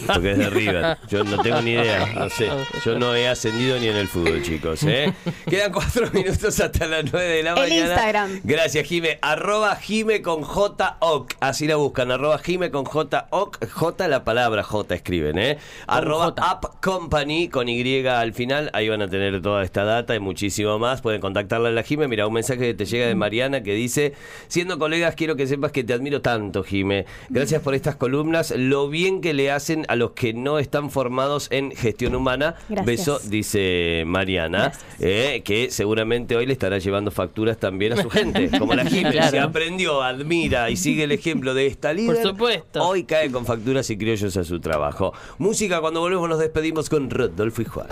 Porque 0.07 0.31
es 0.31 0.37
de 0.37 0.49
River. 0.49 0.97
Yo 1.09 1.23
no 1.23 1.41
tengo 1.41 1.61
ni 1.61 1.71
idea. 1.71 2.05
No 2.15 2.29
sé. 2.29 2.49
Yo 2.85 2.97
no 2.97 3.15
he 3.15 3.27
ascendido 3.27 3.79
ni 3.79 3.87
en 3.87 3.95
el 3.95 4.07
fútbol, 4.07 4.41
chicos. 4.41 4.83
¿eh? 4.83 5.13
Quedan 5.47 5.71
cuatro 5.71 6.09
minutos 6.11 6.59
hasta 6.59 6.87
las 6.87 7.05
nueve 7.11 7.27
de 7.27 7.43
la 7.43 7.51
El 7.51 7.55
mañana. 7.55 7.87
Instagram. 7.87 8.41
Gracias, 8.43 8.87
Jime. 8.87 9.19
Arroba 9.21 9.75
Jime 9.75 10.21
con 10.21 10.41
J 10.43 10.97
-oc. 10.99 11.35
Así 11.39 11.67
la 11.67 11.75
buscan. 11.75 12.11
Arroba 12.11 12.37
Jime 12.39 12.71
con 12.71 12.85
J 12.85 13.27
-oc. 13.29 13.65
J 13.69 14.07
la 14.07 14.23
palabra 14.23 14.63
J 14.63 14.95
escriben, 14.95 15.37
¿eh? 15.37 15.57
Arroba. 15.87 16.33
App 16.37 16.81
Company 16.81 17.49
con 17.49 17.69
Y 17.69 18.07
al 18.07 18.33
final. 18.33 18.69
Ahí 18.73 18.89
van 18.89 19.01
a 19.01 19.09
tener 19.09 19.41
toda 19.41 19.63
esta 19.63 19.83
data 19.83 20.15
y 20.15 20.19
muchísimo 20.19 20.79
más. 20.79 21.01
Pueden 21.01 21.21
contactarla 21.21 21.69
a 21.69 21.71
la 21.71 21.83
Jime. 21.83 22.07
Mira, 22.07 22.27
un 22.27 22.33
mensaje 22.33 22.59
que 22.59 22.73
te 22.73 22.85
llega 22.85 23.07
de 23.07 23.15
Mariana 23.15 23.63
que 23.63 23.73
dice: 23.73 24.13
Siendo 24.47 24.79
colegas, 24.79 25.15
quiero 25.15 25.35
que 25.35 25.47
sepas 25.47 25.71
que 25.71 25.83
te 25.83 25.93
admiro 25.93 26.21
tanto, 26.21 26.63
Jime. 26.63 27.05
Gracias 27.29 27.61
por 27.61 27.75
estas 27.75 27.95
columnas. 27.95 28.53
Lo 28.55 28.89
bien 28.89 29.21
que 29.21 29.33
le 29.33 29.51
hacen 29.73 29.85
a 29.89 29.95
los 29.95 30.11
que 30.11 30.33
no 30.33 30.59
están 30.59 30.89
formados 30.91 31.47
en 31.51 31.71
gestión 31.71 32.13
humana. 32.15 32.55
Gracias. 32.69 32.85
Beso, 32.85 33.19
dice 33.25 34.03
Mariana. 34.05 34.71
Eh, 34.99 35.41
que 35.43 35.71
seguramente 35.71 36.35
hoy 36.35 36.45
le 36.45 36.53
estará 36.53 36.77
llevando 36.77 37.09
facturas 37.11 37.57
también 37.57 37.93
a 37.93 38.01
su 38.01 38.09
gente. 38.09 38.49
Como 38.59 38.73
la 38.75 38.85
Jime, 38.85 39.11
Claro. 39.11 39.31
se 39.31 39.39
aprendió, 39.39 40.01
admira 40.01 40.69
y 40.69 40.77
sigue 40.77 41.03
el 41.03 41.11
ejemplo 41.11 41.53
de 41.53 41.67
esta 41.67 41.93
líder. 41.93 42.15
Por 42.15 42.23
supuesto. 42.31 42.83
Hoy 42.83 43.03
cae 43.03 43.31
con 43.31 43.45
facturas 43.45 43.89
y 43.89 43.97
criollos 43.97 44.37
a 44.37 44.43
su 44.43 44.59
trabajo. 44.59 45.13
Música, 45.37 45.81
cuando 45.81 45.99
volvemos 46.01 46.29
nos 46.29 46.39
despedimos 46.39 46.89
con 46.89 47.09
Rodolfo 47.09 47.61
y 47.61 47.65
Juan. 47.65 47.87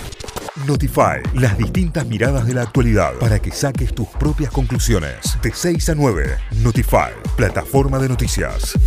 Notify, 0.67 1.21
las 1.35 1.57
distintas 1.57 2.05
miradas 2.05 2.45
de 2.45 2.53
la 2.53 2.63
actualidad 2.63 3.13
para 3.19 3.39
que 3.39 3.51
saques 3.51 3.93
tus 3.95 4.07
propias 4.07 4.51
conclusiones. 4.51 5.37
De 5.41 5.51
6 5.53 5.89
a 5.89 5.95
9, 5.95 6.37
Notify, 6.61 7.11
plataforma 7.35 7.97
de 7.99 8.09
noticias. 8.09 8.77